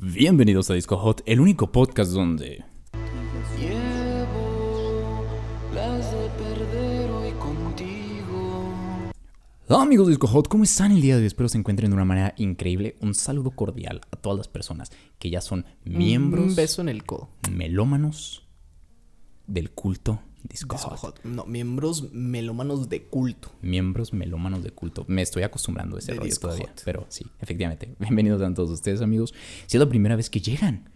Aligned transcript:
Bienvenidos 0.00 0.70
a 0.70 0.74
Disco 0.74 0.96
Hot, 0.96 1.22
el 1.26 1.40
único 1.40 1.72
podcast 1.72 2.12
donde... 2.12 2.64
Llevo 3.58 5.24
las 5.74 6.12
de 6.12 6.28
perder 6.38 7.10
hoy 7.10 7.32
contigo. 7.32 8.62
Hola 9.66 9.82
amigos 9.82 10.06
de 10.06 10.12
Disco 10.12 10.28
Hot, 10.28 10.46
¿cómo 10.46 10.62
están 10.62 10.92
el 10.92 11.02
día 11.02 11.16
de 11.16 11.22
hoy? 11.22 11.26
Espero 11.26 11.48
se 11.48 11.58
encuentren 11.58 11.90
de 11.90 11.96
una 11.96 12.04
manera 12.04 12.32
increíble. 12.36 12.94
Un 13.00 13.16
saludo 13.16 13.50
cordial 13.50 14.00
a 14.12 14.16
todas 14.16 14.38
las 14.38 14.46
personas 14.46 14.92
que 15.18 15.30
ya 15.30 15.40
son 15.40 15.66
miembros 15.84 16.50
Un 16.50 16.54
beso 16.54 16.80
en 16.80 16.90
el 16.90 17.02
codo. 17.02 17.30
melómanos 17.50 18.46
del 19.48 19.72
culto 19.72 20.20
Disco 20.42 20.76
Disco 20.76 20.90
Hot. 20.90 20.98
Hot. 20.98 21.24
No, 21.24 21.44
miembros 21.46 22.12
melómanos 22.12 22.88
de 22.88 23.04
culto. 23.04 23.50
Miembros 23.62 24.12
melómanos 24.12 24.62
de 24.62 24.70
culto. 24.70 25.04
Me 25.08 25.22
estoy 25.22 25.42
acostumbrando 25.42 25.96
a 25.96 25.98
ese 25.98 26.12
De 26.12 26.18
rollo 26.18 26.28
Disco 26.28 26.48
todavía. 26.48 26.68
Hot. 26.68 26.82
Pero 26.84 27.06
sí, 27.08 27.26
efectivamente. 27.40 27.94
Bienvenidos 27.98 28.42
a 28.42 28.54
todos 28.54 28.70
ustedes, 28.70 29.02
amigos. 29.02 29.34
Si 29.66 29.76
es 29.76 29.80
la 29.80 29.88
primera 29.88 30.16
vez 30.16 30.30
que 30.30 30.40
llegan, 30.40 30.88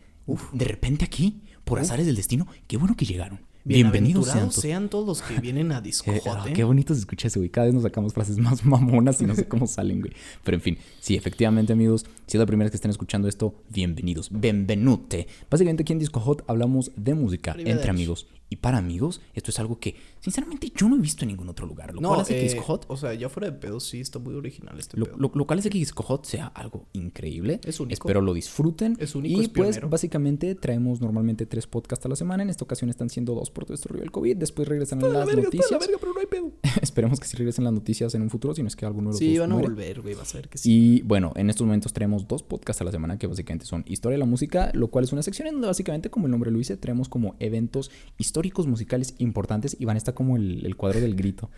de 0.53 0.65
repente 0.65 1.05
aquí, 1.05 1.43
por 1.65 1.79
azares 1.79 2.07
del 2.07 2.17
destino, 2.17 2.47
qué 2.67 2.77
bueno 2.77 2.97
que 2.97 3.05
llegaron. 3.05 3.41
Bienvenidos 3.65 4.27
sean 4.27 4.51
sean 4.51 4.89
todos 4.89 5.07
los 5.07 5.23
que 5.23 5.41
vienen 5.41 5.71
a 5.71 5.81
Disco 5.81 6.11
Eh, 6.11 6.21
Hot, 6.25 6.39
ah, 6.41 6.45
¿eh? 6.49 6.53
Qué 6.53 6.65
bonito 6.65 6.95
se 6.95 7.01
escucha 7.01 7.29
eso, 7.29 7.39
güey. 7.39 7.49
Cada 7.49 7.67
vez 7.67 7.75
nos 7.75 7.85
sacamos 7.85 8.13
frases 8.13 8.39
más 8.39 8.65
mamonas 8.65 9.21
y 9.21 9.25
no 9.25 9.37
sé 9.37 9.47
cómo 9.47 9.69
salen, 9.69 10.01
güey. 10.01 10.13
Pero 10.43 10.57
en 10.57 10.61
fin, 10.61 10.79
sí, 10.99 11.15
efectivamente, 11.15 11.73
amigos. 11.73 12.05
Si 12.27 12.37
es 12.37 12.41
la 12.41 12.47
primera 12.47 12.67
vez 12.67 12.73
que 12.73 12.77
estén 12.77 12.91
escuchando 12.91 13.29
esto, 13.29 13.55
bienvenidos. 13.71 14.31
Benvenute. 14.33 15.29
Básicamente 15.49 15.83
aquí 15.83 15.93
en 15.93 16.01
Disco 16.01 16.19
Hot 16.21 16.43
hablamos 16.49 16.91
de 16.97 17.15
música 17.15 17.55
entre 17.59 17.91
amigos 17.91 18.27
y 18.53 18.57
para 18.57 18.79
amigos. 18.79 19.21
Esto 19.35 19.51
es 19.51 19.59
algo 19.59 19.79
que, 19.79 19.95
sinceramente, 20.21 20.71
yo 20.77 20.89
no 20.89 20.97
he 20.97 21.01
visto 21.01 21.25
en 21.25 21.29
ningún 21.29 21.49
otro 21.49 21.67
lugar. 21.67 21.95
Lo 21.95 22.01
cual 22.01 22.21
hace 22.21 22.35
que 22.35 22.41
eh, 22.41 22.45
Disco 22.45 22.63
Hot 22.63 22.85
o 22.89 22.97
sea, 22.97 23.15
ya 23.15 23.29
fuera 23.29 23.51
de 23.51 23.57
pedo, 23.59 23.81
sí, 23.81 24.01
está 24.01 24.19
muy 24.19 24.35
original 24.35 24.79
este 24.79 24.97
lo, 24.99 25.07
pedo. 25.07 25.17
lo- 25.17 25.33
lo 25.35 25.47
cual 25.47 25.59
hace 25.59 25.71
que 25.71 25.79
Disco 25.79 26.03
Hot 26.03 26.27
sea 26.27 26.47
algo 26.49 26.87
increíble. 26.93 27.61
Es 27.65 27.81
único. 27.81 27.95
Espero 27.95 28.21
lo 28.21 28.35
disfruten. 28.35 28.97
Es 29.01 29.15
único, 29.15 29.41
Y 29.41 29.45
es 29.45 29.49
pues 29.49 29.69
pionero. 29.71 29.89
básicamente 29.89 30.55
traemos 30.55 31.01
normalmente 31.01 31.47
tres 31.47 31.67
podcasts 31.67 32.05
a 32.07 32.09
la 32.09 32.17
semana. 32.17 32.43
En 32.43 32.51
esta 32.51 32.65
ocasión 32.65 32.91
están 32.91 33.09
siendo 33.11 33.35
dos 33.35 33.51
por 33.51 33.65
todo 33.65 33.77
rollo 33.87 34.01
del 34.01 34.11
COVID. 34.11 34.37
Después 34.37 34.69
regresan 34.69 34.99
Está 34.99 35.09
las 35.09 35.19
la 35.21 35.25
verga, 35.25 35.43
está 35.43 35.57
noticias. 35.57 35.71
la 35.73 35.79
verga, 35.79 35.97
pero 36.01 36.13
no 36.13 36.21
hay 36.21 36.27
pedo. 36.27 36.53
Esperemos 36.83 37.19
que 37.21 37.27
sí 37.27 37.37
regresen 37.37 37.65
las 37.65 37.73
noticias 37.73 38.15
en 38.15 38.23
un 38.23 38.29
futuro, 38.31 38.55
si 38.55 38.63
no 38.63 38.69
es 38.69 38.77
que 38.77 38.85
alguno 38.85 39.09
de 39.11 39.13
los 39.15 39.19
Sí, 39.19 39.39
van 39.39 39.51
a 39.51 39.55
muere. 39.55 39.69
volver, 39.69 40.03
güey, 40.03 40.15
vas 40.15 40.35
a 40.35 40.39
ver 40.39 40.49
que 40.49 40.59
sí. 40.59 40.71
Y 40.99 41.03
bueno, 41.03 41.33
en 41.37 41.49
estos 41.49 41.67
momentos 41.67 41.93
traemos 41.95 42.29
dos 42.29 42.43
podcasts 42.43 42.83
a 42.83 42.85
la 42.85 42.91
semana 42.91 43.19
que 43.19 43.27
básicamente 43.27 43.65
son 43.65 43.83
Historia 43.87 44.15
de 44.17 44.19
la 44.19 44.27
Música, 44.27 44.71
lo 44.75 44.89
cual 44.89 45.05
es 45.05 45.13
una 45.13 45.23
sección 45.23 45.49
en 45.49 45.55
donde 45.55 45.69
básicamente, 45.69 46.11
como 46.11 46.27
el 46.27 46.31
nombre 46.33 46.51
lo 46.51 46.59
dice, 46.59 46.77
traemos 46.77 47.09
como 47.09 47.35
eventos 47.39 47.91
históricos 48.19 48.42
musicales 48.67 49.15
importantes 49.19 49.77
y 49.79 49.85
van 49.85 49.97
a 49.97 49.99
estar 49.99 50.15
como 50.15 50.37
el, 50.37 50.65
el 50.67 50.77
cuadro 50.77 51.01
del 51.01 51.15
grito. 51.15 51.51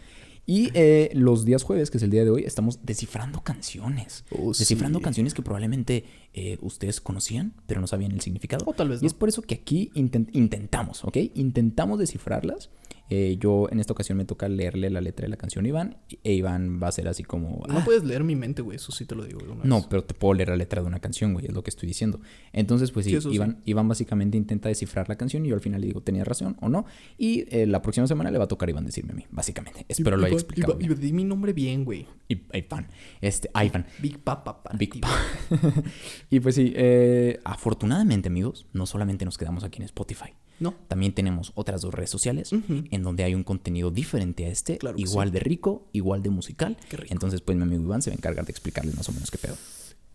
Y 0.46 0.68
eh, 0.74 1.10
los 1.14 1.46
días 1.46 1.62
jueves, 1.62 1.90
que 1.90 1.96
es 1.96 2.02
el 2.02 2.10
día 2.10 2.22
de 2.22 2.28
hoy, 2.30 2.42
estamos 2.44 2.80
descifrando 2.84 3.40
canciones. 3.42 4.24
Oh, 4.30 4.48
descifrando 4.48 4.98
sí. 4.98 5.02
canciones 5.04 5.32
que 5.32 5.40
probablemente 5.40 6.04
eh, 6.34 6.58
ustedes 6.60 7.00
conocían, 7.00 7.54
pero 7.66 7.80
no 7.80 7.86
sabían 7.86 8.12
el 8.12 8.20
significado. 8.20 8.64
O 8.66 8.74
tal 8.74 8.90
vez 8.90 9.00
Y 9.00 9.04
no. 9.04 9.06
es 9.06 9.14
por 9.14 9.30
eso 9.30 9.40
que 9.40 9.54
aquí 9.54 9.90
inten- 9.94 10.28
intentamos, 10.32 11.02
¿ok? 11.04 11.16
Intentamos 11.34 11.98
descifrarlas. 11.98 12.68
Eh, 13.10 13.36
yo 13.38 13.68
en 13.70 13.80
esta 13.80 13.92
ocasión 13.92 14.16
me 14.16 14.24
toca 14.24 14.48
leerle 14.48 14.88
la 14.90 15.00
letra 15.00 15.24
de 15.24 15.28
la 15.30 15.36
canción 15.36 15.64
a 15.64 15.68
Iván. 15.68 15.96
E 16.22 16.32
Iván 16.32 16.80
va 16.82 16.88
a 16.88 16.92
ser 16.92 17.06
así 17.06 17.22
como... 17.22 17.62
No 17.68 17.78
"Ah, 17.78 17.82
puedes 17.84 18.02
leer 18.04 18.24
mi 18.24 18.34
mente, 18.34 18.62
güey, 18.62 18.76
eso 18.76 18.92
sí 18.92 19.04
te 19.04 19.14
lo 19.14 19.24
digo. 19.24 19.40
no, 19.62 19.86
pero 19.88 20.04
te 20.04 20.14
puedo 20.14 20.34
leer 20.34 20.48
la 20.48 20.56
letra 20.56 20.80
de 20.80 20.88
una 20.88 21.00
canción, 21.00 21.32
güey, 21.34 21.46
es 21.46 21.52
lo 21.52 21.62
que 21.62 21.70
estoy 21.70 21.86
diciendo. 21.86 22.20
Entonces, 22.52 22.90
pues 22.90 23.04
sí, 23.04 23.10
Sí, 23.10 23.16
eso 23.16 23.28
sí. 23.30 23.36
Iván, 23.36 23.60
Iván 23.66 23.88
básicamente 23.88 24.36
intenta 24.38 24.68
descifrar 24.68 25.08
la 25.08 25.16
canción 25.16 25.44
y 25.44 25.50
yo 25.50 25.54
al 25.54 25.60
final 25.60 25.80
le 25.80 25.88
digo, 25.88 26.00
tenía 26.00 26.24
razón 26.24 26.56
o 26.60 26.68
no. 26.68 26.86
Y 27.18 27.44
eh, 27.54 27.66
la 27.66 27.82
próxima 27.82 28.06
semana 28.06 28.30
le 28.30 28.38
va 28.38 28.44
a 28.44 28.48
tocar 28.48 28.68
a 28.68 28.70
Iván 28.70 28.86
decirme 28.86 29.12
a 29.12 29.14
mí, 29.16 29.26
básicamente. 29.30 29.84
Espero 29.88 30.16
lo 30.16 30.26
haya 30.26 30.34
explicado. 30.34 30.78
Iván, 30.80 31.00
di 31.00 31.12
mi 31.12 31.24
nombre 31.24 31.52
bien, 31.52 31.84
güey. 31.84 32.06
Y, 32.28 32.40
Iván, 32.56 32.88
este, 33.20 33.50
Iván. 33.54 33.86
Big 34.00 34.18
Papa. 34.18 34.62
para 34.62 34.78
Big 34.78 34.92
ti, 34.92 35.00
Pa. 35.00 35.10
y 36.30 36.40
pues 36.40 36.54
sí, 36.54 36.72
eh, 36.74 37.38
afortunadamente, 37.44 38.28
amigos, 38.28 38.66
no 38.72 38.86
solamente 38.86 39.24
nos 39.24 39.36
quedamos 39.38 39.62
aquí 39.64 39.78
en 39.78 39.84
Spotify. 39.84 40.30
No. 40.60 40.74
También 40.88 41.12
tenemos 41.12 41.52
otras 41.54 41.82
dos 41.82 41.92
redes 41.92 42.10
sociales 42.10 42.50
en 42.52 43.02
donde 43.02 43.24
hay 43.24 43.34
un 43.34 43.42
contenido 43.44 43.90
diferente 43.90 44.46
a 44.46 44.48
este, 44.48 44.78
Claro 44.78 44.96
igual 44.98 45.28
sí. 45.28 45.34
de 45.34 45.40
rico, 45.40 45.86
igual 45.92 46.22
de 46.22 46.30
musical. 46.30 46.76
Entonces, 47.08 47.40
pues 47.40 47.56
mi 47.56 47.64
amigo 47.64 47.82
Iván 47.82 48.02
se 48.02 48.10
va 48.10 48.14
a 48.14 48.18
encargar 48.18 48.44
de 48.44 48.52
explicarles 48.52 48.96
más 48.96 49.08
o 49.08 49.12
menos 49.12 49.30
qué 49.30 49.38
pedo. 49.38 49.56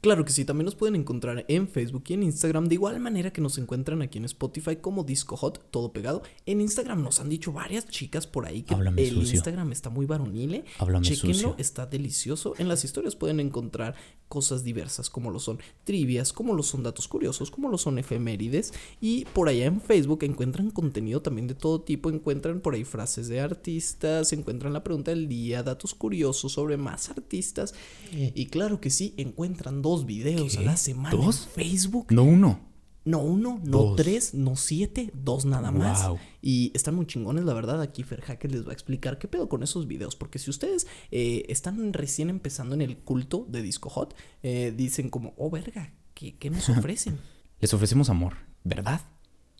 Claro 0.01 0.23
que 0.23 0.31
sí, 0.31 0.45
también 0.45 0.65
nos 0.65 0.75
pueden 0.75 0.95
encontrar 0.95 1.43
en 1.49 1.67
Facebook 1.67 2.03
y 2.07 2.13
en 2.13 2.23
Instagram, 2.23 2.67
de 2.69 2.75
igual 2.75 2.99
manera 3.01 3.31
que 3.31 3.41
nos 3.41 3.57
encuentran 3.57 4.01
aquí 4.01 4.17
en 4.17 4.25
Spotify 4.25 4.77
como 4.77 5.03
Disco 5.03 5.35
Hot, 5.35 5.69
todo 5.71 5.91
pegado. 5.91 6.23
En 6.45 6.61
Instagram 6.61 7.03
nos 7.03 7.19
han 7.19 7.27
dicho 7.27 7.51
varias 7.51 7.85
chicas 7.87 8.25
por 8.25 8.45
ahí 8.45 8.63
que 8.63 8.75
Háblame 8.75 9.01
el 9.03 9.15
sucio. 9.15 9.35
Instagram 9.35 9.73
está 9.73 9.89
muy 9.89 10.05
varonil. 10.05 10.55
¿eh? 10.55 10.65
Háblame 10.77 11.05
Chequenlo, 11.05 11.33
sucio. 11.33 11.55
está 11.57 11.85
delicioso. 11.85 12.53
En 12.57 12.69
las 12.69 12.85
historias 12.85 13.17
pueden 13.17 13.41
encontrar 13.41 13.95
cosas 14.29 14.63
diversas 14.63 15.09
como 15.09 15.31
lo 15.31 15.39
son 15.39 15.59
trivias, 15.83 16.31
como 16.31 16.53
lo 16.53 16.63
son 16.63 16.83
datos 16.83 17.07
curiosos, 17.07 17.51
como 17.51 17.67
lo 17.67 17.77
son 17.77 17.99
efemérides. 17.99 18.73
Y 19.01 19.25
por 19.25 19.49
allá 19.49 19.65
en 19.65 19.81
Facebook 19.81 20.23
encuentran 20.23 20.71
contenido 20.71 21.21
también 21.21 21.47
de 21.47 21.55
todo 21.55 21.81
tipo. 21.81 22.09
Encuentran 22.09 22.61
por 22.61 22.73
ahí 22.73 22.85
frases 22.85 23.27
de 23.27 23.41
artistas, 23.41 24.31
encuentran 24.31 24.71
la 24.71 24.83
pregunta 24.83 25.11
del 25.11 25.27
día, 25.27 25.61
datos 25.61 25.93
curiosos 25.93 26.53
sobre 26.53 26.77
más 26.77 27.09
artistas. 27.09 27.73
Y 28.13 28.45
claro 28.45 28.79
que 28.79 28.91
sí, 28.91 29.13
encuentran 29.17 29.81
dos 29.89 30.05
videos 30.05 30.57
a 30.57 30.61
la 30.61 30.77
semana 30.77 31.15
¿Dos? 31.15 31.47
en 31.47 31.53
Facebook. 31.53 32.07
No 32.11 32.23
uno. 32.23 32.59
No 33.05 33.19
uno, 33.19 33.59
no 33.63 33.77
Dos. 33.79 33.95
tres, 33.95 34.33
no 34.35 34.55
siete, 34.55 35.09
dos 35.15 35.45
nada 35.45 35.71
más. 35.71 36.07
Y 36.41 36.71
están 36.75 36.93
muy 36.95 37.07
chingones, 37.07 37.43
la 37.43 37.53
verdad. 37.53 37.81
Aquí 37.81 38.03
Fer 38.03 38.21
Hacker 38.21 38.51
les 38.51 38.65
va 38.67 38.69
a 38.69 38.73
explicar 38.73 39.17
qué 39.17 39.27
pedo 39.27 39.49
con 39.49 39.63
esos 39.63 39.87
videos. 39.87 40.15
Porque 40.15 40.37
si 40.37 40.49
ustedes 40.51 40.85
eh, 41.09 41.43
están 41.49 41.91
recién 41.93 42.29
empezando 42.29 42.75
en 42.75 42.81
el 42.81 42.97
culto 42.97 43.47
de 43.49 43.63
Disco 43.63 43.89
Hot, 43.89 44.15
eh, 44.43 44.73
dicen 44.75 45.09
como, 45.09 45.33
oh 45.37 45.49
verga, 45.49 45.93
¿qué, 46.13 46.37
qué 46.37 46.49
nos 46.51 46.69
ofrecen? 46.77 47.17
Les 47.59 47.73
ofrecemos 47.73 48.09
amor, 48.09 48.33
verdad 48.63 49.01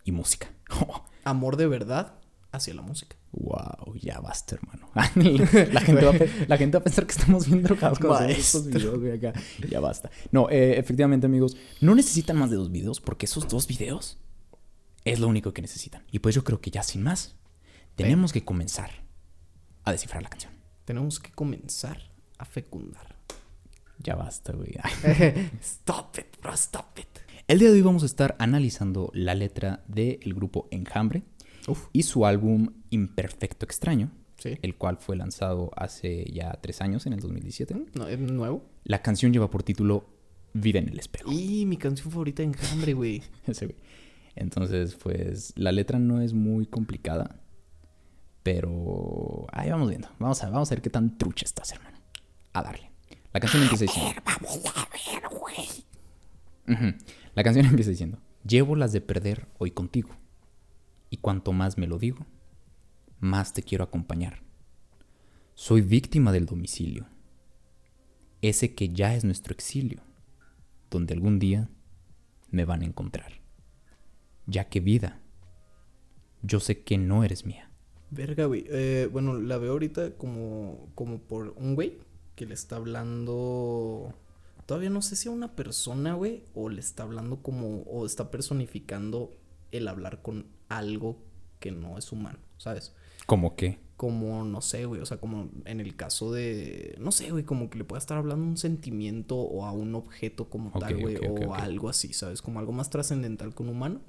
y 0.03 0.11
música. 0.11 0.53
Amor 1.23 1.57
de 1.57 1.67
verdad 1.67 2.18
hacia 2.51 2.73
la 2.73 2.81
música. 2.81 3.15
wow, 3.31 3.93
ya 3.95 4.19
basta, 4.19 4.55
hermano. 4.55 4.89
la, 4.95 5.81
gente 5.81 6.05
va 6.05 6.11
a, 6.11 6.47
la 6.47 6.57
gente 6.57 6.77
va 6.77 6.81
a 6.81 6.83
pensar 6.83 7.05
que 7.05 7.11
estamos 7.11 7.47
bien 7.47 7.63
drogados 7.63 7.99
con 7.99 8.29
estos 8.29 8.65
videos, 8.67 8.99
güey, 8.99 9.13
acá. 9.13 9.33
Ya 9.69 9.79
basta. 9.79 10.09
No, 10.31 10.49
eh, 10.49 10.79
efectivamente, 10.79 11.27
amigos, 11.27 11.55
no 11.81 11.95
necesitan 11.95 12.37
más 12.37 12.49
de 12.49 12.57
dos 12.57 12.71
videos 12.71 13.01
porque 13.01 13.25
esos 13.25 13.47
dos 13.47 13.67
videos 13.67 14.17
es 15.05 15.19
lo 15.19 15.27
único 15.27 15.53
que 15.53 15.61
necesitan. 15.61 16.03
Y 16.11 16.19
pues 16.19 16.35
yo 16.35 16.43
creo 16.43 16.59
que 16.59 16.71
ya 16.71 16.83
sin 16.83 17.03
más, 17.03 17.35
tenemos 17.95 18.33
que 18.33 18.43
comenzar 18.43 18.91
a 19.83 19.91
descifrar 19.91 20.23
la 20.23 20.29
canción. 20.29 20.53
Tenemos 20.85 21.19
que 21.19 21.31
comenzar 21.31 22.11
a 22.37 22.45
fecundar. 22.45 23.15
Ya 23.99 24.15
basta, 24.15 24.53
güey. 24.53 24.71
stop 25.61 26.17
it, 26.17 26.41
bro, 26.41 26.53
stop 26.53 26.97
it. 26.97 27.07
El 27.47 27.59
día 27.59 27.69
de 27.69 27.75
hoy 27.75 27.81
vamos 27.81 28.03
a 28.03 28.05
estar 28.05 28.35
analizando 28.39 29.11
la 29.13 29.35
letra 29.35 29.83
del 29.87 30.33
grupo 30.33 30.67
Enjambre 30.71 31.23
Uf. 31.67 31.87
y 31.93 32.03
su 32.03 32.25
álbum 32.25 32.69
Imperfecto 32.89 33.65
Extraño, 33.65 34.11
Sí. 34.37 34.57
el 34.61 34.75
cual 34.75 34.97
fue 34.97 35.15
lanzado 35.17 35.69
hace 35.75 36.23
ya 36.31 36.53
tres 36.61 36.81
años, 36.81 37.05
en 37.05 37.13
el 37.13 37.19
2017. 37.19 37.75
No, 37.95 38.07
¿Es 38.07 38.17
nuevo? 38.19 38.63
La 38.85 39.01
canción 39.01 39.33
lleva 39.33 39.49
por 39.49 39.63
título 39.63 40.05
Vida 40.53 40.79
en 40.79 40.89
el 40.89 40.97
espejo. 40.99 41.31
Y 41.31 41.65
mi 41.65 41.77
canción 41.77 42.09
favorita 42.11 42.41
de 42.41 42.47
Enjambre, 42.49 42.93
güey. 42.93 43.21
Ese 43.47 43.65
güey. 43.65 43.77
Entonces, 44.35 44.95
pues 44.95 45.53
la 45.57 45.71
letra 45.73 45.99
no 45.99 46.21
es 46.21 46.33
muy 46.33 46.65
complicada, 46.65 47.41
pero 48.43 49.45
ahí 49.51 49.69
vamos 49.69 49.89
viendo. 49.89 50.07
Vamos 50.19 50.41
a, 50.43 50.49
vamos 50.49 50.71
a 50.71 50.75
ver 50.75 50.81
qué 50.81 50.89
tan 50.89 51.17
trucha 51.17 51.45
estás, 51.45 51.71
hermano. 51.73 51.97
A 52.53 52.63
darle. 52.63 52.89
La 53.33 53.39
canción 53.39 53.61
empieza 53.63 53.83
diciendo. 53.85 54.21
Ujú. 56.67 56.93
La 57.35 57.43
canción 57.43 57.65
empieza 57.67 57.91
diciendo: 57.91 58.19
Llevo 58.45 58.75
las 58.75 58.91
de 58.91 59.01
perder 59.01 59.47
hoy 59.57 59.71
contigo. 59.71 60.09
Y 61.09 61.17
cuanto 61.17 61.53
más 61.53 61.77
me 61.77 61.87
lo 61.87 61.97
digo, 61.97 62.25
más 63.19 63.53
te 63.53 63.63
quiero 63.63 63.83
acompañar. 63.83 64.41
Soy 65.55 65.81
víctima 65.81 66.31
del 66.31 66.45
domicilio. 66.45 67.07
Ese 68.41 68.75
que 68.75 68.89
ya 68.89 69.15
es 69.15 69.25
nuestro 69.25 69.53
exilio, 69.53 70.01
donde 70.89 71.13
algún 71.13 71.39
día 71.39 71.69
me 72.49 72.65
van 72.65 72.81
a 72.81 72.85
encontrar. 72.85 73.33
Ya 74.45 74.69
que 74.69 74.79
vida, 74.79 75.19
yo 76.41 76.59
sé 76.59 76.83
que 76.83 76.97
no 76.97 77.23
eres 77.23 77.45
mía. 77.45 77.69
Verga, 78.11 78.45
güey. 78.45 78.65
Eh, 78.69 79.09
bueno, 79.11 79.33
la 79.39 79.57
veo 79.57 79.73
ahorita 79.73 80.15
como, 80.15 80.89
como 80.95 81.19
por 81.19 81.53
un 81.57 81.75
güey 81.75 81.99
que 82.35 82.45
le 82.45 82.53
está 82.53 82.77
hablando. 82.77 84.13
Todavía 84.65 84.89
no 84.89 85.01
sé 85.01 85.15
si 85.15 85.27
a 85.27 85.31
una 85.31 85.55
persona, 85.55 86.13
güey, 86.13 86.43
o 86.53 86.69
le 86.69 86.79
está 86.79 87.03
hablando 87.03 87.41
como. 87.43 87.81
o 87.81 88.05
está 88.05 88.31
personificando 88.31 89.31
el 89.71 89.87
hablar 89.87 90.21
con 90.21 90.45
algo 90.69 91.17
que 91.59 91.71
no 91.71 91.97
es 91.97 92.11
humano, 92.11 92.39
¿sabes? 92.57 92.95
¿Cómo 93.25 93.55
que? 93.55 93.79
Como, 93.97 94.45
no 94.45 94.61
sé, 94.61 94.85
güey, 94.85 95.01
o 95.01 95.05
sea, 95.05 95.17
como 95.19 95.49
en 95.65 95.81
el 95.81 95.95
caso 95.97 96.31
de. 96.31 96.95
No 96.99 97.11
sé, 97.11 97.31
güey, 97.31 97.43
como 97.43 97.69
que 97.69 97.77
le 97.79 97.83
pueda 97.83 97.99
estar 97.99 98.17
hablando 98.17 98.45
a 98.45 98.47
un 98.49 98.57
sentimiento 98.57 99.35
o 99.37 99.65
a 99.65 99.73
un 99.73 99.93
objeto 99.93 100.49
como 100.49 100.71
tal, 100.79 100.95
güey, 100.97 101.17
ok, 101.17 101.23
ok, 101.29 101.47
o 101.49 101.53
algo 101.55 101.89
así, 101.89 102.13
¿sabes? 102.13 102.41
Como 102.41 102.59
algo 102.59 102.71
más 102.71 102.89
trascendental 102.89 103.53
que 103.53 103.63
un 103.63 103.69
humano. 103.69 103.99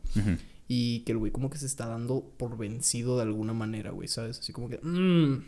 Y 0.68 1.00
que 1.00 1.10
el 1.12 1.18
güey 1.18 1.32
como 1.32 1.50
que 1.50 1.58
se 1.58 1.66
está 1.66 1.86
dando 1.88 2.32
por 2.38 2.56
vencido 2.56 3.16
de 3.16 3.22
alguna 3.22 3.52
manera, 3.52 3.90
güey, 3.90 4.06
¿sabes? 4.06 4.38
Así 4.38 4.52
como 4.52 4.68
que... 4.68 4.78
"Mm, 4.80 5.42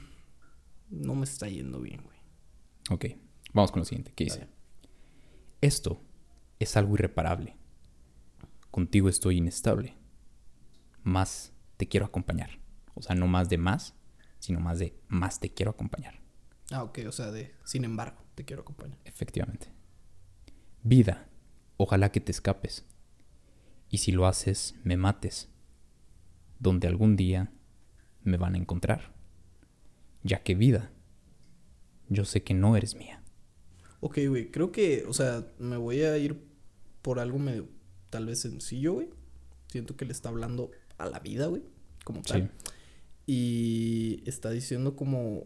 no 0.91 1.15
me 1.15 1.23
está 1.25 1.49
yendo 1.49 1.81
bien, 1.81 2.01
güey. 2.03 2.17
Ok, 2.91 3.17
vamos 3.55 3.71
con 3.71 3.81
lo 3.81 3.85
siguiente. 3.85 4.13
¿Qué 4.17 4.25
dice? 4.25 4.49
Esto 5.61 6.01
es 6.59 6.77
algo 6.77 6.95
irreparable. 6.95 7.57
contigo 8.73 9.09
estoy 9.09 9.37
inestable. 9.37 9.95
Más 11.03 11.53
te 11.77 11.89
quiero 11.89 12.07
acompañar. 12.07 12.61
O 12.95 13.03
sea, 13.03 13.15
no 13.15 13.27
más 13.27 13.49
de 13.49 13.59
más, 13.59 13.95
sino 14.39 14.61
más 14.61 14.79
de 14.79 14.99
más 15.09 15.41
te 15.41 15.53
quiero 15.53 15.71
acompañar. 15.71 16.21
Ah, 16.71 16.83
ok, 16.85 17.01
o 17.07 17.13
sea, 17.13 17.31
de 17.31 17.55
sin 17.65 17.85
embargo, 17.85 18.23
te 18.35 18.45
quiero 18.45 18.63
acompañar. 18.63 18.99
Efectivamente. 19.05 19.69
Vida, 20.83 21.29
ojalá 21.77 22.11
que 22.11 22.21
te 22.21 22.33
escapes. 22.33 22.85
Y 23.89 23.99
si 23.99 24.13
lo 24.13 24.27
haces, 24.27 24.75
me 24.85 24.97
mates. 24.97 25.49
Donde 26.59 26.89
algún 26.89 27.17
día 27.17 27.53
me 28.23 28.37
van 28.37 28.55
a 28.55 28.59
encontrar. 28.59 29.15
Ya 30.23 30.43
que 30.43 30.55
vida, 30.55 30.93
yo 32.09 32.25
sé 32.25 32.43
que 32.43 32.55
no 32.55 32.77
eres 32.77 32.95
mía. 32.95 33.23
Ok, 34.01 34.19
güey, 34.29 34.51
creo 34.51 34.73
que, 34.73 35.05
o 35.07 35.13
sea, 35.13 35.47
me 35.59 35.77
voy 35.77 36.03
a 36.03 36.17
ir 36.19 36.43
por 37.03 37.19
algo 37.19 37.39
medio, 37.39 37.69
tal 38.11 38.27
vez 38.27 38.41
sencillo, 38.41 38.95
güey. 38.95 39.11
Siento 39.69 39.97
que 39.97 40.05
le 40.05 40.13
está 40.13 40.29
hablando 40.29 40.71
a 40.99 41.07
la 41.07 41.19
vida, 41.21 41.47
güey, 41.47 41.63
como 42.05 42.23
tal. 42.23 42.51
Y 43.27 44.23
está 44.27 44.51
diciendo 44.51 44.97
como, 44.97 45.45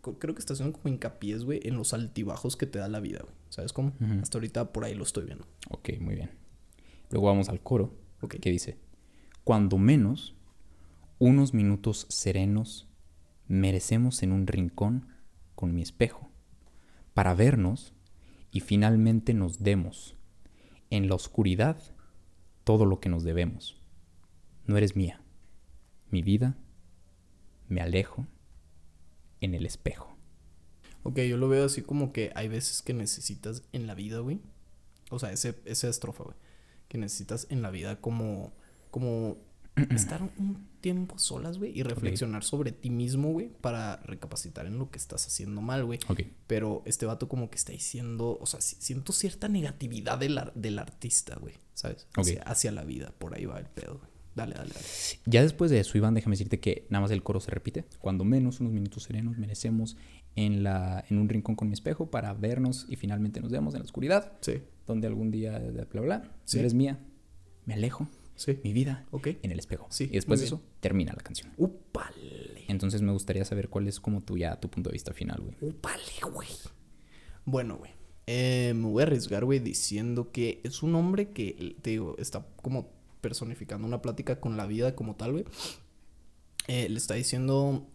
co- 0.00 0.18
creo 0.18 0.34
que 0.34 0.40
está 0.40 0.54
haciendo 0.54 0.78
como 0.78 0.92
hincapié, 0.92 1.38
güey, 1.38 1.60
en 1.64 1.76
los 1.76 1.92
altibajos 1.92 2.56
que 2.56 2.66
te 2.66 2.78
da 2.78 2.88
la 2.88 3.00
vida, 3.00 3.20
güey. 3.22 3.34
¿Sabes 3.50 3.72
cómo? 3.72 3.92
Hasta 4.22 4.38
ahorita 4.38 4.72
por 4.72 4.84
ahí 4.84 4.94
lo 4.94 5.02
estoy 5.04 5.24
viendo. 5.24 5.46
Ok, 5.70 5.90
muy 6.00 6.14
bien. 6.14 6.30
Luego 7.10 7.26
vamos 7.28 7.48
al 7.48 7.60
coro, 7.62 7.94
Ok. 8.22 8.36
que 8.40 8.50
dice, 8.50 8.78
cuando 9.44 9.78
menos, 9.78 10.34
unos 11.18 11.54
minutos 11.54 12.06
serenos 12.10 12.88
merecemos 13.46 14.22
en 14.22 14.32
un 14.32 14.46
rincón 14.46 15.06
con 15.54 15.74
mi 15.74 15.82
espejo, 15.82 16.30
para 17.14 17.34
vernos 17.34 17.94
y 18.50 18.60
finalmente 18.60 19.32
nos 19.34 19.62
demos, 19.62 20.16
en 20.90 21.08
la 21.08 21.14
oscuridad, 21.14 21.78
todo 22.64 22.84
lo 22.86 23.00
que 23.00 23.08
nos 23.08 23.22
debemos. 23.22 23.80
No 24.66 24.76
eres 24.76 24.96
mía, 24.96 25.20
mi 26.10 26.22
vida, 26.22 26.56
me 27.68 27.80
alejo 27.80 28.26
en 29.40 29.54
el 29.54 29.66
espejo. 29.66 30.16
Ok, 31.02 31.20
yo 31.20 31.36
lo 31.36 31.48
veo 31.48 31.66
así 31.66 31.82
como 31.82 32.12
que 32.12 32.32
hay 32.34 32.48
veces 32.48 32.82
que 32.82 32.92
necesitas 32.94 33.62
en 33.72 33.86
la 33.86 33.94
vida, 33.94 34.18
güey. 34.20 34.40
O 35.10 35.18
sea, 35.20 35.32
ese, 35.32 35.60
esa 35.64 35.88
estrofa, 35.88 36.24
güey. 36.24 36.36
Que 36.88 36.98
necesitas 36.98 37.46
en 37.50 37.62
la 37.62 37.70
vida 37.70 38.00
como, 38.00 38.52
como 38.90 39.38
estar 39.90 40.20
un 40.22 40.66
tiempo 40.80 41.16
solas, 41.18 41.58
güey. 41.58 41.78
Y 41.78 41.84
reflexionar 41.84 42.42
sobre 42.42 42.72
ti 42.72 42.90
mismo, 42.90 43.30
güey. 43.30 43.48
Para 43.60 43.98
recapacitar 43.98 44.66
en 44.66 44.78
lo 44.78 44.90
que 44.90 44.98
estás 44.98 45.24
haciendo 45.26 45.60
mal, 45.60 45.84
güey. 45.84 46.00
Ok, 46.08 46.22
Pero 46.48 46.82
este 46.86 47.06
vato 47.06 47.28
como 47.28 47.50
que 47.50 47.56
está 47.56 47.70
diciendo, 47.70 48.36
o 48.40 48.46
sea, 48.46 48.60
si- 48.60 48.76
siento 48.80 49.12
cierta 49.12 49.48
negatividad 49.48 50.18
del, 50.18 50.38
ar- 50.38 50.54
del 50.54 50.76
artista, 50.80 51.36
güey. 51.36 51.54
¿Sabes? 51.74 52.08
Hacia, 52.16 52.42
hacia 52.42 52.72
la 52.72 52.82
vida. 52.84 53.14
Por 53.16 53.34
ahí 53.36 53.44
va 53.44 53.60
el 53.60 53.66
pedo, 53.66 53.98
güey. 53.98 54.10
Dale, 54.36 54.54
dale, 54.54 54.68
dale. 54.72 54.86
Ya 55.24 55.42
después 55.42 55.70
de 55.70 55.80
eso, 55.80 55.96
Iván, 55.98 56.14
déjame 56.14 56.34
decirte 56.34 56.60
que 56.60 56.86
nada 56.90 57.00
más 57.02 57.10
el 57.10 57.22
coro 57.22 57.40
se 57.40 57.50
repite. 57.50 57.84
Cuando 58.00 58.22
menos 58.24 58.60
unos 58.60 58.72
minutos 58.72 59.02
serenos 59.04 59.36
merecemos 59.38 59.96
en, 60.36 60.62
la, 60.62 61.04
en 61.08 61.18
un 61.18 61.28
rincón 61.28 61.56
con 61.56 61.68
mi 61.68 61.74
espejo 61.74 62.10
para 62.10 62.32
vernos 62.34 62.84
y 62.88 62.96
finalmente 62.96 63.40
nos 63.40 63.50
vemos 63.50 63.74
en 63.74 63.80
la 63.80 63.84
oscuridad, 63.86 64.32
Sí, 64.42 64.60
donde 64.86 65.06
algún 65.06 65.30
día, 65.30 65.58
bla, 65.58 65.84
bla, 65.90 66.00
bla, 66.02 66.32
Sí. 66.44 66.58
eres 66.58 66.74
mía, 66.74 67.00
me 67.64 67.72
alejo, 67.74 68.06
sí. 68.34 68.58
mi 68.62 68.72
vida 68.74 69.06
Ok. 69.10 69.28
en 69.42 69.50
el 69.50 69.58
espejo. 69.58 69.86
Sí, 69.90 70.04
y 70.04 70.08
después 70.16 70.38
de 70.40 70.46
eso, 70.46 70.60
termina 70.80 71.14
la 71.16 71.22
canción. 71.22 71.50
Upale. 71.56 72.64
Entonces 72.68 73.00
me 73.00 73.12
gustaría 73.12 73.44
saber 73.46 73.68
cuál 73.70 73.88
es 73.88 73.98
como 74.00 74.22
tu, 74.22 74.36
ya, 74.36 74.60
tu 74.60 74.68
punto 74.68 74.90
de 74.90 74.94
vista 74.94 75.14
final, 75.14 75.40
güey. 75.40 75.56
Upale, 75.62 76.02
güey. 76.30 76.48
Bueno, 77.44 77.76
güey. 77.78 77.92
eh, 78.26 78.72
me 78.74 78.86
voy 78.88 79.02
a 79.02 79.06
arriesgar, 79.06 79.44
güey, 79.44 79.60
diciendo 79.60 80.32
que 80.32 80.60
es 80.64 80.82
un 80.82 80.94
hombre 80.96 81.30
que, 81.30 81.76
te 81.80 81.90
digo, 81.90 82.16
está 82.18 82.44
como 82.60 82.90
personificando 83.26 83.88
una 83.88 84.00
plática 84.02 84.38
con 84.38 84.56
la 84.56 84.66
vida 84.66 84.94
como 84.94 85.16
tal, 85.16 85.32
güey. 85.32 85.44
Eh, 86.68 86.88
le 86.88 86.96
está 86.96 87.14
diciendo... 87.14 87.88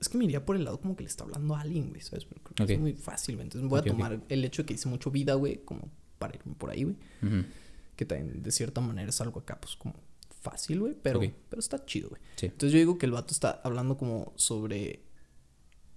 Es 0.00 0.08
que 0.08 0.18
me 0.18 0.24
iría 0.24 0.44
por 0.44 0.56
el 0.56 0.64
lado 0.64 0.80
como 0.80 0.96
que 0.96 1.04
le 1.04 1.08
está 1.08 1.22
hablando 1.22 1.54
a 1.54 1.60
alguien, 1.60 1.90
güey, 1.90 2.00
¿sabes? 2.00 2.24
Pero 2.24 2.42
creo 2.42 2.54
que 2.56 2.62
Ok. 2.64 2.70
Es 2.70 2.80
muy 2.80 2.94
fácil, 2.94 3.36
güey. 3.36 3.46
Entonces 3.46 3.70
voy 3.70 3.78
Ok, 3.78 3.86
a 3.86 3.90
tomar 3.90 4.20
el 4.28 4.44
hecho 4.44 4.62
de 4.62 4.66
que 4.66 4.74
dice 4.74 4.88
mucho 4.88 5.12
vida, 5.12 5.34
güey, 5.34 5.64
como 5.64 5.88
para 6.18 6.34
irme 6.34 6.54
por 6.56 6.70
ahí, 6.70 6.82
güey. 6.82 6.96
Ujú. 7.22 7.46
Que 7.94 8.04
también 8.04 8.42
de 8.42 8.50
cierta 8.50 8.80
manera 8.80 9.10
es 9.10 9.20
algo 9.20 9.38
acá, 9.38 9.60
pues 9.60 9.76
como 9.76 9.94
fácil, 10.42 10.80
güey. 10.80 10.96
Pero, 11.00 11.20
pero 11.48 11.60
está 11.60 11.84
chido, 11.86 12.08
güey. 12.08 12.20
Sí. 12.34 12.46
Entonces 12.46 12.72
yo 12.72 12.78
digo 12.80 12.98
que 12.98 13.06
el 13.06 13.12
vato 13.12 13.32
está 13.32 13.60
hablando 13.62 13.96
como 13.96 14.32
sobre. 14.34 15.02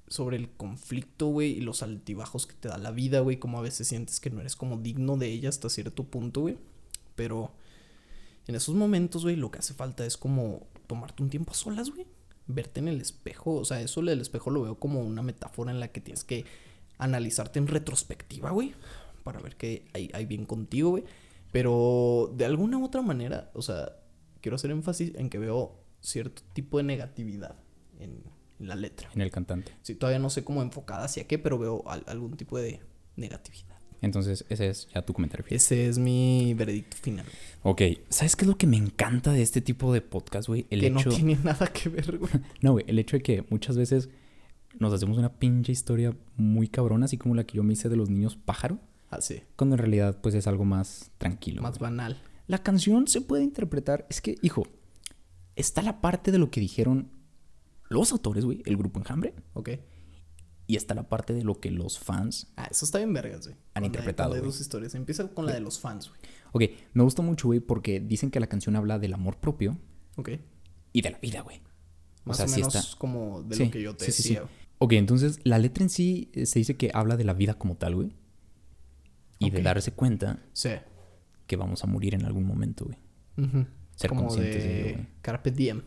Sobre 0.07 0.37
el 0.37 0.49
conflicto, 0.51 1.27
güey, 1.27 1.51
y 1.53 1.61
los 1.61 1.81
altibajos 1.83 2.45
que 2.45 2.53
te 2.53 2.67
da 2.67 2.77
la 2.77 2.91
vida, 2.91 3.21
güey. 3.21 3.37
Como 3.37 3.57
a 3.57 3.61
veces 3.61 3.87
sientes 3.87 4.19
que 4.19 4.29
no 4.29 4.39
eres 4.39 4.55
como 4.55 4.77
digno 4.77 5.17
de 5.17 5.27
ella 5.27 5.49
hasta 5.49 5.67
cierto 5.69 6.03
punto, 6.03 6.41
güey. 6.41 6.57
Pero 7.15 7.53
en 8.49 8.55
esos 8.55 8.73
momentos, 8.75 9.23
güey, 9.23 9.35
lo 9.35 9.51
que 9.51 9.59
hace 9.59 9.73
falta 9.73 10.05
es 10.05 10.17
como 10.17 10.67
tomarte 10.87 11.21
un 11.21 11.29
tiempo 11.29 11.51
a 11.51 11.55
solas, 11.55 11.91
güey. 11.91 12.07
Verte 12.47 12.79
en 12.79 12.87
el 12.87 12.99
espejo. 12.99 13.53
O 13.53 13.63
sea, 13.65 13.79
eso 13.79 14.01
del 14.01 14.21
espejo 14.21 14.49
lo 14.49 14.63
veo 14.63 14.79
como 14.79 15.01
una 15.01 15.21
metáfora 15.21 15.71
en 15.71 15.79
la 15.79 15.89
que 15.89 16.01
tienes 16.01 16.23
que 16.23 16.45
analizarte 16.97 17.59
en 17.59 17.67
retrospectiva, 17.67 18.49
güey. 18.49 18.73
Para 19.23 19.39
ver 19.39 19.55
que 19.55 19.85
hay, 19.93 20.09
hay 20.13 20.25
bien 20.25 20.45
contigo, 20.45 20.89
güey. 20.89 21.03
Pero 21.51 22.33
de 22.35 22.45
alguna 22.45 22.77
u 22.79 22.85
otra 22.85 23.01
manera, 23.01 23.51
o 23.53 23.61
sea, 23.61 23.97
quiero 24.41 24.55
hacer 24.55 24.71
énfasis 24.71 25.13
en 25.15 25.29
que 25.29 25.37
veo 25.37 25.79
cierto 26.01 26.41
tipo 26.53 26.77
de 26.77 26.83
negatividad 26.83 27.55
en, 27.99 28.23
en 28.59 28.67
la 28.67 28.75
letra. 28.75 29.09
En 29.13 29.21
el 29.21 29.29
cantante. 29.31 29.71
Sí, 29.83 29.93
todavía 29.95 30.19
no 30.19 30.29
sé 30.31 30.43
cómo 30.43 30.61
enfocada 30.61 31.05
hacia 31.05 31.27
qué, 31.27 31.37
pero 31.37 31.57
veo 31.59 31.83
al- 31.87 32.03
algún 32.07 32.35
tipo 32.35 32.57
de 32.57 32.79
negatividad. 33.15 33.78
Entonces, 34.01 34.45
ese 34.49 34.69
es 34.69 34.87
ya 34.93 35.01
tu 35.01 35.13
comentario 35.13 35.43
final. 35.43 35.57
Ese 35.57 35.87
es 35.87 35.97
mi 35.97 36.53
veredicto 36.53 36.95
final. 36.97 37.25
Ok, 37.63 37.81
¿sabes 38.09 38.35
qué 38.35 38.45
es 38.45 38.47
lo 38.47 38.57
que 38.57 38.67
me 38.67 38.77
encanta 38.77 39.33
de 39.33 39.41
este 39.41 39.61
tipo 39.61 39.93
de 39.93 40.01
podcast, 40.01 40.47
güey? 40.47 40.65
El 40.69 40.79
que 40.79 40.87
hecho... 40.87 41.09
no 41.09 41.15
tiene 41.15 41.37
nada 41.43 41.67
que 41.67 41.89
ver, 41.89 42.17
güey. 42.17 42.31
No, 42.61 42.71
güey, 42.73 42.85
el 42.87 42.97
hecho 42.99 43.17
de 43.17 43.23
que 43.23 43.45
muchas 43.49 43.77
veces 43.77 44.09
nos 44.77 44.93
hacemos 44.93 45.17
una 45.17 45.33
pinche 45.33 45.71
historia 45.71 46.15
muy 46.37 46.67
cabrona, 46.67 47.05
así 47.05 47.17
como 47.17 47.35
la 47.35 47.43
que 47.43 47.57
yo 47.57 47.63
me 47.63 47.73
hice 47.73 47.89
de 47.89 47.95
los 47.95 48.09
niños 48.09 48.35
pájaro, 48.35 48.79
Así, 49.09 49.41
cuando 49.55 49.75
en 49.75 49.79
realidad 49.79 50.19
pues 50.21 50.35
es 50.35 50.45
algo 50.45 50.65
más 50.65 51.11
tranquilo. 51.17 51.61
más 51.63 51.79
güey. 51.79 51.89
banal. 51.89 52.21
La 52.47 52.59
canción 52.59 53.07
se 53.07 53.21
puede 53.21 53.43
interpretar, 53.43 54.05
es 54.09 54.21
que, 54.21 54.35
hijo, 54.41 54.67
está 55.55 55.81
la 55.81 55.99
parte 55.99 56.31
de 56.31 56.37
lo 56.37 56.51
que 56.51 56.59
dijeron 56.61 57.09
los 57.89 58.11
autores, 58.11 58.45
güey, 58.45 58.61
el 58.65 58.77
grupo 58.77 58.99
Enjambre, 58.99 59.33
¿Ok? 59.53 59.69
Y 60.69 60.75
está 60.75 60.93
la 60.93 61.09
parte 61.09 61.33
de 61.33 61.43
lo 61.43 61.59
que 61.59 61.71
los 61.71 61.97
fans... 61.97 62.53
Ah, 62.55 62.67
eso 62.69 62.85
está 62.85 62.99
bien 62.99 63.11
vergas, 63.11 63.47
güey. 63.47 63.57
Hay- 63.73 63.85
interpretado, 63.85 64.29
güey. 64.29 64.41
dos 64.43 64.61
historias. 64.61 64.93
Empieza 64.93 65.27
con 65.29 65.47
la 65.47 65.53
de 65.53 65.61
los 65.61 65.79
fans, 65.79 66.09
güey. 66.09 66.21
Ok, 66.51 66.77
me 66.93 67.01
gusta 67.03 67.23
mucho, 67.23 67.47
güey, 67.47 67.59
porque 67.59 67.99
dicen 67.99 68.29
que 68.29 68.39
la 68.39 68.45
canción 68.45 68.75
habla 68.75 68.99
del 68.99 69.13
amor 69.15 69.37
propio 69.37 69.79
Ok. 70.15 70.29
y 70.93 71.01
de 71.01 71.09
la 71.09 71.17
vida, 71.17 71.41
güey. 71.41 71.61
Más 72.23 72.37
sea, 72.37 72.45
o, 72.45 72.49
sí 72.49 72.55
menos 72.57 72.75
está. 72.75 72.97
como 72.99 73.41
de 73.41 73.55
Sí, 73.55 73.65
lo 73.65 73.71
que 73.71 73.81
yo 73.81 73.95
te 73.95 74.05
sí, 74.05 74.11
sí, 74.11 74.21
sí. 74.23 74.29
decía. 74.35 74.47
Ok, 74.77 74.93
entonces 74.93 75.39
la 75.43 75.57
letra 75.57 75.83
en 75.83 75.89
sí 75.89 76.29
eh, 76.33 76.45
se 76.45 76.59
dice 76.59 76.77
que 76.77 76.91
habla 76.93 77.17
de 77.17 77.23
la 77.23 77.33
vida 77.33 77.55
como 77.55 77.75
tal, 77.75 77.95
güey. 77.95 78.13
Y 79.39 79.49
de 79.49 79.63
darse 79.63 79.91
cuenta 79.93 80.39
Sí. 80.53 80.69
que 81.47 81.55
vamos 81.55 81.83
a 81.83 81.87
morir 81.87 82.13
en 82.13 82.25
algún 82.25 82.45
momento, 82.45 82.85
güey. 82.85 82.97
Ujú. 83.37 83.65
Ser 83.95 84.09
como 84.09 84.27
conscientes 84.27 84.63
de 84.63 84.75
ello, 84.81 84.87
de 84.87 84.93
güey. 84.93 85.07
Carpe 85.23 85.49
Diem. 85.51 85.81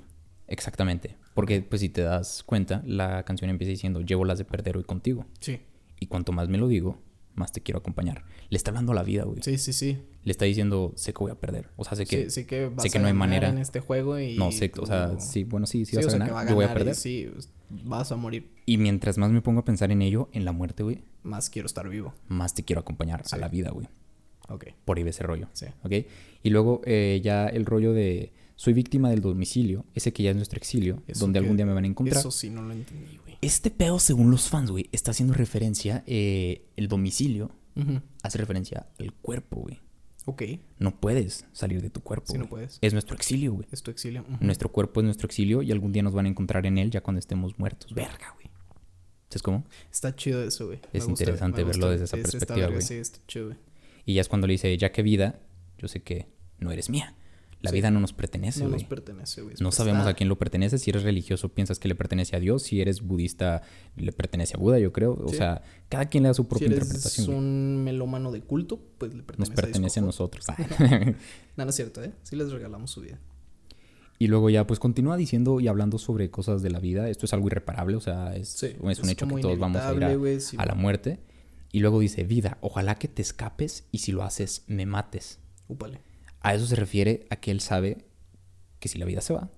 Exactamente. 0.48 1.16
Porque, 1.34 1.62
pues, 1.62 1.80
si 1.80 1.88
te 1.88 2.02
das 2.02 2.42
cuenta, 2.44 2.82
la 2.86 3.22
canción 3.24 3.50
empieza 3.50 3.70
diciendo, 3.70 4.00
llevo 4.00 4.24
las 4.24 4.38
de 4.38 4.44
perder 4.44 4.76
hoy 4.76 4.84
contigo. 4.84 5.26
Sí. 5.40 5.60
Y 6.00 6.06
cuanto 6.06 6.32
más 6.32 6.48
me 6.48 6.58
lo 6.58 6.68
digo, 6.68 6.98
más 7.34 7.52
te 7.52 7.60
quiero 7.62 7.78
acompañar. 7.78 8.24
Le 8.50 8.56
está 8.56 8.70
hablando 8.70 8.92
a 8.92 8.94
la 8.94 9.02
vida, 9.02 9.24
güey. 9.24 9.40
Sí, 9.42 9.56
sí, 9.56 9.72
sí. 9.72 9.98
Le 10.24 10.30
está 10.30 10.44
diciendo, 10.44 10.92
sé 10.96 11.12
que 11.14 11.18
voy 11.20 11.30
a 11.32 11.36
perder. 11.40 11.70
O 11.76 11.84
sea, 11.84 11.96
sé 11.96 12.04
que... 12.06 12.24
sí, 12.24 12.42
sí 12.42 12.44
que 12.46 12.68
vas 12.68 12.82
sé 12.82 12.90
que 12.90 12.98
a 12.98 13.00
no 13.00 13.06
hay 13.06 13.12
ganar 13.14 13.28
manera. 13.28 13.48
en 13.48 13.58
este 13.58 13.80
juego 13.80 14.18
y 14.20 14.36
no 14.36 14.52
sé, 14.52 14.70
o 14.78 14.84
sea, 14.86 15.18
sí, 15.18 15.44
bueno, 15.44 15.66
sí, 15.66 15.84
sí 15.86 15.92
Sí, 15.92 15.96
vas 15.96 16.06
o 16.06 16.08
a 16.08 16.18
ganar, 16.18 16.34
va 16.34 16.40
a 16.42 16.48
yo 16.48 16.54
voy 16.54 16.64
a 16.64 16.68
ganar 16.68 16.78
perder. 16.82 16.94
sí, 16.94 17.28
vas 17.70 18.12
a 18.12 18.16
morir. 18.16 18.50
Y 18.66 18.76
mientras 18.76 19.16
más 19.18 19.30
me 19.30 19.40
pongo 19.40 19.60
a 19.60 19.64
pensar 19.64 19.90
en 19.90 20.02
ello, 20.02 20.28
en 20.32 20.44
la 20.44 20.52
muerte, 20.52 20.82
güey, 20.82 21.02
Más 21.22 21.48
quiero 21.50 21.66
estar 21.66 21.88
vivo. 21.88 22.12
más 22.28 22.54
te 22.54 22.62
quiero 22.62 22.80
acompañar 22.80 23.22
Sí. 23.26 23.34
a 23.34 23.38
la 23.38 23.48
vida, 23.48 23.70
güey. 23.70 23.88
Ok. 24.48 24.66
Por 24.84 24.98
ahí 24.98 25.04
ese 25.08 25.22
rollo. 25.22 25.48
Sí. 25.54 25.66
¿Ok? 25.82 25.92
Y 26.42 26.50
luego 26.50 26.82
eh, 26.84 27.20
ya 27.24 27.46
el 27.46 27.64
rollo 27.64 27.92
de 27.94 28.32
soy 28.62 28.74
víctima 28.74 29.10
del 29.10 29.20
domicilio, 29.20 29.84
ese 29.92 30.12
que 30.12 30.22
ya 30.22 30.30
es 30.30 30.36
nuestro 30.36 30.56
exilio, 30.56 31.02
Eso 31.08 31.18
donde 31.18 31.40
algún 31.40 31.56
día 31.56 31.66
me 31.66 31.72
van 31.72 31.82
a 31.82 31.88
encontrar. 31.88 32.20
Eso 32.20 32.30
sí, 32.30 32.48
no 32.48 32.62
lo 32.62 32.72
entendí, 32.72 33.16
güey. 33.16 33.36
Este 33.40 33.72
pedo, 33.72 33.98
según 33.98 34.30
los 34.30 34.48
fans, 34.48 34.70
güey, 34.70 34.88
está 34.92 35.10
haciendo 35.10 35.34
referencia, 35.34 36.04
eh, 36.06 36.62
el 36.76 36.86
domicilio 36.86 37.50
hace 38.22 38.38
referencia 38.38 38.86
al 39.00 39.12
cuerpo, 39.14 39.56
güey. 39.62 39.80
Ok. 40.26 40.42
No 40.78 40.94
puedes 41.00 41.44
salir 41.50 41.82
de 41.82 41.90
tu 41.90 42.02
cuerpo. 42.02 42.26
Sí, 42.30 42.38
no 42.38 42.48
puedes. 42.48 42.78
Es 42.82 42.92
nuestro 42.92 43.16
exilio, 43.16 43.52
güey. 43.52 43.66
Es 43.72 43.82
tu 43.82 43.90
exilio. 43.90 44.24
Nuestro 44.38 44.70
cuerpo 44.70 45.00
es 45.00 45.06
nuestro 45.06 45.26
exilio 45.26 45.62
y 45.62 45.72
algún 45.72 45.90
día 45.90 46.04
nos 46.04 46.12
van 46.12 46.26
a 46.26 46.28
encontrar 46.28 46.64
en 46.64 46.78
él 46.78 46.92
ya 46.92 47.00
cuando 47.00 47.18
estemos 47.18 47.58
muertos. 47.58 47.92
Verga, 47.92 48.32
güey. 48.36 48.48
¿Sabes 49.28 49.42
cómo? 49.42 49.64
Está 49.90 50.14
chido 50.14 50.40
eso, 50.40 50.66
güey. 50.66 50.78
Es 50.92 51.04
gusta, 51.04 51.24
interesante 51.24 51.64
verlo 51.64 51.90
desde 51.90 52.04
esa 52.04 52.16
está 52.16 52.30
perspectiva, 52.30 52.68
güey. 52.68 52.82
Sí, 52.82 52.94
está 52.94 53.18
chido, 53.26 53.46
güey. 53.46 53.58
Y 54.06 54.14
ya 54.14 54.20
es 54.20 54.28
cuando 54.28 54.46
le 54.46 54.52
dice, 54.52 54.78
ya 54.78 54.92
que 54.92 55.02
vida, 55.02 55.40
yo 55.78 55.88
sé 55.88 56.00
que 56.00 56.28
no 56.60 56.70
eres 56.70 56.88
mía. 56.88 57.16
La 57.62 57.70
Sí. 57.70 57.76
vida 57.76 57.90
no 57.92 58.00
nos 58.00 58.12
pertenece, 58.12 58.60
no 58.64 58.70
güey. 58.70 58.80
nos 58.80 58.88
pertenece, 58.88 59.40
güey. 59.40 59.54
No 59.60 59.70
sabemos 59.72 60.06
a 60.06 60.14
quién 60.14 60.28
lo 60.28 60.36
pertenece. 60.36 60.78
Si 60.78 60.90
eres 60.90 61.04
religioso, 61.04 61.48
piensas 61.50 61.78
que 61.78 61.86
le 61.88 61.94
pertenece 61.94 62.34
a 62.36 62.40
Dios. 62.40 62.64
Si 62.64 62.80
eres 62.80 63.00
budista, 63.02 63.62
le 63.96 64.10
pertenece 64.12 64.54
a 64.56 64.58
Buda, 64.60 64.78
yo 64.80 64.92
creo. 64.92 65.14
O 65.24 65.28
Sí. 65.28 65.36
sea, 65.36 65.62
cada 65.88 66.06
quien 66.06 66.24
le 66.24 66.28
da 66.30 66.34
su 66.34 66.42
Si 66.42 66.48
propia 66.48 66.66
eres 66.66 66.78
interpretación. 66.86 67.34
un 67.36 67.84
melómano 67.84 68.32
de 68.32 68.40
culto, 68.42 68.80
pues 68.98 69.12
le 69.12 69.18
Nos 69.18 69.26
pertenece, 69.26 69.54
pertenece 69.54 70.00
a 70.00 70.02
nosotros. 70.02 70.44
No, 71.56 71.64
no 71.64 71.70
es 71.70 71.76
cierto, 71.76 72.02
¿eh? 72.02 72.12
Sí 72.24 72.34
les 72.36 72.50
regalamos 72.50 72.90
su 72.90 73.00
vida. 73.00 73.18
y 74.18 74.28
luego 74.28 74.50
ya, 74.50 74.66
pues 74.68 74.78
continúa 74.78 75.16
diciendo 75.16 75.58
y 75.58 75.66
hablando 75.66 75.98
sobre 75.98 76.30
cosas 76.30 76.62
de 76.62 76.70
la 76.70 76.78
vida. 76.78 77.08
Esto 77.08 77.26
es 77.26 77.32
algo 77.32 77.48
irreparable, 77.48 77.96
o 77.96 78.00
sea, 78.00 78.36
es, 78.36 78.48
Sí, 78.50 78.66
es 78.66 78.78
un 78.80 78.90
es 78.90 78.98
hecho 79.08 79.26
que 79.26 79.40
todos 79.40 79.58
vamos 79.58 79.82
a 79.82 79.92
ir 79.94 80.04
a, 80.04 80.40
sí. 80.40 80.56
a 80.60 80.64
la 80.66 80.74
muerte. 80.76 81.18
Y 81.72 81.80
luego 81.80 81.98
dice, 82.00 82.22
vida, 82.22 82.58
ojalá 82.60 82.96
que 82.96 83.08
te 83.08 83.20
escapes 83.22 83.84
y 83.90 83.98
si 83.98 84.12
lo 84.12 84.22
haces, 84.22 84.62
me 84.68 84.86
mates. 84.86 85.40
Úpale. 85.68 86.00
A 86.42 86.54
eso 86.54 86.66
se 86.66 86.76
refiere 86.76 87.26
a 87.30 87.36
que 87.36 87.50
él 87.50 87.60
sabe 87.60 87.98
que 88.78 88.88
si 88.88 88.98
la 88.98 89.04
vida 89.06 89.20
se 89.20 89.32
va, 89.32 89.50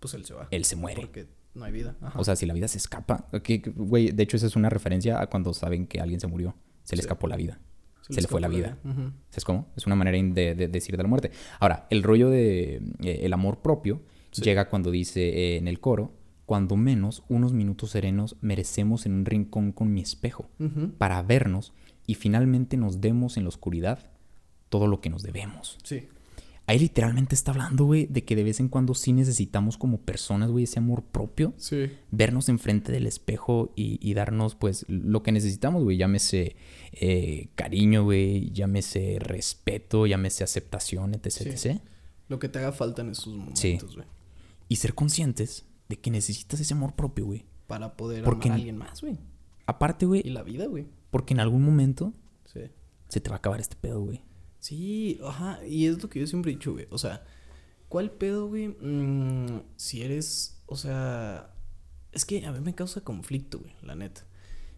Pues 0.00 0.14
él 0.14 0.24
se 0.24 0.34
va. 0.34 0.48
él 0.50 0.64
se 0.64 0.76
muere. 0.76 1.00
Porque 1.00 1.26
no 1.54 1.64
hay 1.64 1.72
vida. 1.72 1.96
Ajá. 2.00 2.18
O 2.18 2.24
sea, 2.24 2.36
si 2.36 2.46
la 2.46 2.54
vida 2.54 2.68
se 2.68 2.78
escapa. 2.78 3.28
de 3.32 4.14
hecho, 4.22 4.36
esa 4.36 4.46
es 4.46 4.56
una 4.56 4.70
referencia 4.70 5.20
a 5.20 5.28
cuando 5.28 5.52
saben 5.54 5.86
que 5.86 6.00
alguien 6.00 6.20
se 6.20 6.26
murió. 6.26 6.54
Se 6.84 6.96
le 6.96 7.02
Sí. 7.02 7.06
escapó 7.06 7.26
la 7.28 7.36
vida. 7.36 7.58
Se, 8.08 8.20
le 8.20 8.28
fue 8.28 8.40
la 8.40 8.48
vida. 8.48 8.76
Ujú. 8.84 9.12
¿Sabes 9.30 9.44
cómo? 9.46 9.72
Es 9.76 9.86
una 9.86 9.96
manera 9.96 10.18
de, 10.18 10.54
de 10.54 10.68
decir 10.68 10.94
de 10.96 11.02
la 11.02 11.08
muerte. 11.08 11.30
Ahora, 11.58 11.86
el 11.88 12.02
rollo 12.02 12.28
de 12.28 12.82
eh, 13.02 13.20
el 13.22 13.32
amor 13.32 13.62
propio 13.62 14.02
Sí. 14.30 14.42
llega 14.42 14.68
cuando 14.68 14.90
dice 14.90 15.22
eh, 15.28 15.56
en 15.56 15.68
el 15.68 15.80
coro, 15.80 16.12
cuando 16.44 16.76
menos 16.76 17.22
unos 17.28 17.54
minutos 17.54 17.92
serenos 17.92 18.36
merecemos 18.42 19.06
en 19.06 19.14
un 19.14 19.24
rincón 19.24 19.72
con 19.72 19.94
mi 19.94 20.02
espejo, 20.02 20.50
para 20.98 21.22
vernos 21.22 21.72
y 22.06 22.16
finalmente 22.16 22.76
nos 22.76 23.00
demos 23.00 23.38
en 23.38 23.44
la 23.44 23.48
oscuridad 23.48 24.10
todo 24.74 24.88
lo 24.88 25.00
que 25.00 25.08
nos 25.08 25.22
debemos. 25.22 25.78
Sí. 25.84 26.08
Ahí 26.66 26.80
literalmente 26.80 27.36
está 27.36 27.52
hablando, 27.52 27.84
güey, 27.84 28.06
de 28.06 28.24
que 28.24 28.34
de 28.34 28.42
vez 28.42 28.58
en 28.58 28.68
cuando 28.68 28.94
sí 28.94 29.12
necesitamos 29.12 29.78
como 29.78 29.98
personas, 29.98 30.50
güey, 30.50 30.64
ese 30.64 30.80
amor 30.80 31.04
propio 31.04 31.52
Sí. 31.58 31.92
vernos 32.10 32.48
enfrente 32.48 32.90
del 32.90 33.06
espejo 33.06 33.70
y, 33.76 34.00
y 34.02 34.14
darnos 34.14 34.56
pues 34.56 34.84
lo 34.88 35.22
que 35.22 35.30
necesitamos, 35.30 35.84
güey. 35.84 35.96
Llámese 35.96 36.56
eh, 36.92 37.50
cariño, 37.54 38.02
güey. 38.02 38.50
Llámese 38.50 39.18
respeto, 39.20 40.06
llámese 40.08 40.42
aceptación, 40.42 41.14
etc. 41.14 41.30
Sí. 41.54 41.68
etc. 41.68 41.80
Lo 42.28 42.40
que 42.40 42.48
te 42.48 42.58
haga 42.58 42.72
falta 42.72 43.02
en 43.02 43.10
esos 43.10 43.32
momentos, 43.32 43.94
güey. 43.94 44.08
Y 44.68 44.76
ser 44.76 44.94
conscientes 44.94 45.66
de 45.88 46.00
que 46.00 46.10
necesitas 46.10 46.58
ese 46.58 46.74
amor 46.74 46.94
propio, 46.96 47.26
güey. 47.26 47.44
Para 47.68 47.96
poder 47.96 48.24
Porque- 48.24 48.48
amar 48.48 48.56
a 48.56 48.60
alguien 48.60 48.76
más, 48.78 49.02
güey. 49.02 49.18
Aparte, 49.66 50.06
Y 50.06 50.08
güey, 50.08 50.22
la 50.24 50.42
vida, 50.42 50.66
güey. 50.66 50.86
porque 51.12 51.32
en 51.34 51.38
algún 51.40 51.62
momento 51.62 52.12
Sí. 52.46 52.60
se 53.08 53.20
te 53.20 53.28
va 53.30 53.36
a 53.36 53.38
acabar 53.38 53.60
este 53.60 53.76
pedo, 53.76 54.00
güey. 54.00 54.22
Sí, 54.64 55.20
ajá. 55.22 55.60
Y 55.66 55.84
es 55.84 56.02
lo 56.02 56.08
que 56.08 56.20
yo 56.20 56.26
siempre 56.26 56.50
he 56.50 56.54
dicho, 56.54 56.72
güey. 56.72 56.86
O 56.88 56.96
sea, 56.96 57.22
¿cuál 57.90 58.10
pedo, 58.10 58.48
güey? 58.48 58.68
Mm, 58.68 59.60
si 59.76 60.00
eres, 60.00 60.58
o 60.64 60.74
sea, 60.74 61.50
es 62.12 62.24
que 62.24 62.46
a 62.46 62.50
mí 62.50 62.60
me 62.60 62.74
causa 62.74 63.02
conflicto, 63.02 63.58
güey, 63.58 63.74
la 63.82 63.94
neta. 63.94 64.24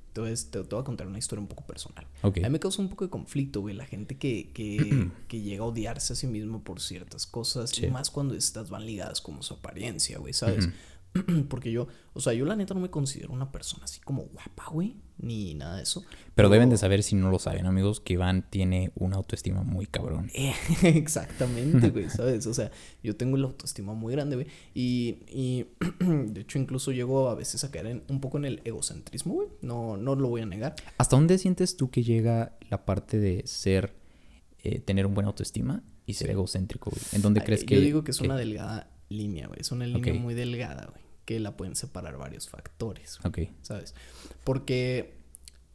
Entonces, 0.09 0.51
te, 0.51 0.61
te 0.65 0.75
voy 0.75 0.81
a 0.81 0.85
contar 0.85 1.07
una 1.07 1.19
historia 1.19 1.41
un 1.41 1.47
poco 1.47 1.65
personal. 1.69 2.05
Ok. 2.23 2.39
A 2.39 2.41
mí 2.41 2.51
me 2.51 2.59
causa 2.59 2.83
un 2.83 2.89
poco 2.89 3.05
de 3.05 3.11
conflicto, 3.11 3.61
güey, 3.61 3.77
la 3.77 3.87
gente 3.87 4.19
que, 4.19 4.51
que, 4.53 5.09
que 5.29 5.41
llega 5.41 5.63
a 5.63 5.69
odiarse 5.69 6.15
a 6.15 6.17
sí 6.17 6.27
mismo 6.27 6.65
por 6.65 6.81
ciertas 6.81 7.25
cosas. 7.25 7.71
Sí. 7.71 7.87
Y 7.87 7.91
más 7.93 8.11
cuando 8.11 8.35
estas 8.35 8.71
van 8.71 8.87
ligadas 8.87 9.21
como 9.21 9.45
su 9.45 9.55
apariencia, 9.55 10.19
güey, 10.19 10.33
¿sabes? 10.33 10.69
Porque 11.49 11.71
yo, 11.73 11.87
o 12.15 12.21
sea, 12.21 12.33
yo 12.33 12.45
la 12.45 12.57
neta 12.57 12.75
no 12.75 12.81
me 12.81 12.91
considero 12.91 13.33
una 13.33 13.51
persona 13.53 13.85
así 13.85 14.01
como 14.01 14.23
guapa, 14.25 14.67
güey, 14.71 14.97
ni 15.19 15.55
nada 15.55 15.77
de 15.77 15.83
eso. 15.83 16.05
Pero 16.35 16.49
deben 16.49 16.69
de 16.71 16.77
saber, 16.77 17.03
si 17.03 17.15
no 17.17 17.31
lo 17.31 17.39
saben, 17.39 17.67
amigos, 17.67 18.01
que 18.01 18.15
Iván 18.15 18.47
tiene 18.51 18.93
una 18.95 19.17
autoestima 19.17 19.63
muy 19.63 19.87
cabrón. 19.87 20.31
Eh, 20.35 20.53
Exactamente, 20.83 21.91
güey, 21.91 22.11
¿sabes? 22.11 22.47
O 22.47 22.55
sea, 22.55 22.71
yo 23.03 23.17
tengo 23.17 23.37
la 23.37 23.47
autoestima 23.47 23.95
muy 23.95 24.13
grande, 24.13 24.37
güey. 24.37 24.47
Y, 24.75 25.19
y 25.29 25.67
de 26.05 26.41
hecho, 26.43 26.59
incluso 26.59 26.93
llego 26.93 27.29
a 27.29 27.35
veces 27.35 27.65
a 27.65 27.71
caer 27.71 27.87
en, 27.87 28.03
un 28.09 28.21
poco 28.21 28.39
en 28.39 28.45
el 28.45 28.61
egocentrismo, 28.65 29.35
güey. 29.35 29.49
No, 29.63 29.97
no 29.97 30.15
lo 30.15 30.29
voy 30.29 30.43
a 30.43 30.47
negar. 30.47 30.75
¿Hasta 30.99 31.17
dónde 31.17 31.39
sientes 31.39 31.77
tú 31.77 31.91
que 31.91 32.03
llega 32.03 32.57
la 32.69 32.85
parte 32.85 33.19
de 33.19 33.43
ser, 33.47 33.95
eh, 34.63 34.81
tener 34.81 35.07
un 35.07 35.15
buen 35.15 35.27
autoestima 35.27 35.83
y 36.05 36.15
ser 36.15 36.29
Sí. 36.29 36.33
egocéntrico, 36.33 36.91
güey? 36.91 37.03
¿En 37.13 37.23
dónde 37.23 37.41
Ay, 37.41 37.47
crees 37.47 37.61
yo 37.63 37.67
que...? 37.69 37.81
digo 37.81 38.05
que 38.05 38.11
es 38.11 38.19
que- 38.19 38.25
una 38.27 38.37
delgada 38.37 38.91
línea, 39.09 39.47
güey. 39.47 39.61
Es 39.61 39.71
una 39.73 39.87
línea 39.87 40.15
muy 40.15 40.35
delgada, 40.35 40.87
güey. 40.91 41.06
Que 41.27 41.39
la 41.39 41.57
pueden 41.57 41.77
separar 41.77 42.17
varios 42.17 42.49
factores, 42.49 43.19
Ok. 43.25 43.41
¿sabes? 43.61 43.95
Porque 44.45 45.19